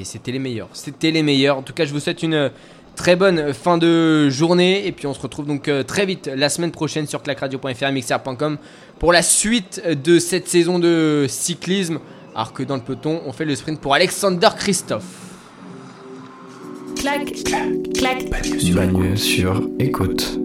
c'était 0.04 0.32
les 0.32 0.38
meilleurs. 0.38 0.68
C'était 0.74 1.10
les 1.10 1.22
meilleurs. 1.22 1.56
En 1.56 1.62
tout 1.62 1.72
cas, 1.72 1.86
je 1.86 1.92
vous 1.92 2.00
souhaite 2.00 2.22
une 2.22 2.50
très 2.94 3.16
bonne 3.16 3.52
fin 3.54 3.78
de 3.78 4.28
journée. 4.28 4.86
Et 4.86 4.92
puis, 4.92 5.06
on 5.06 5.14
se 5.14 5.20
retrouve 5.20 5.46
donc 5.46 5.70
très 5.86 6.06
vite 6.06 6.30
la 6.34 6.48
semaine 6.48 6.70
prochaine 6.70 7.06
sur 7.06 7.22
clacradio.fr, 7.22 7.92
mixer.com 7.92 8.58
pour 8.98 9.12
la 9.12 9.22
suite 9.22 9.82
de 9.86 10.18
cette 10.18 10.48
saison 10.48 10.78
de 10.78 11.26
cyclisme. 11.28 12.00
Alors 12.38 12.52
que 12.52 12.62
dans 12.62 12.76
le 12.76 12.82
peloton, 12.82 13.20
on 13.26 13.32
fait 13.32 13.44
le 13.44 13.56
sprint 13.56 13.80
pour 13.80 13.94
Alexander 13.94 14.48
Christophe. 14.56 15.02
Clac, 16.94 17.32
clac, 17.42 17.68
clac. 17.92 18.30
Bagne 18.30 19.16
sur, 19.16 19.56
sur 19.56 19.68
écoute. 19.80 20.38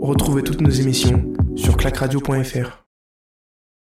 Retrouvez 0.00 0.42
toutes 0.42 0.60
nos 0.60 0.70
émissions 0.70 1.22
sur 1.54 1.76
clacradio.fr. 1.76 2.85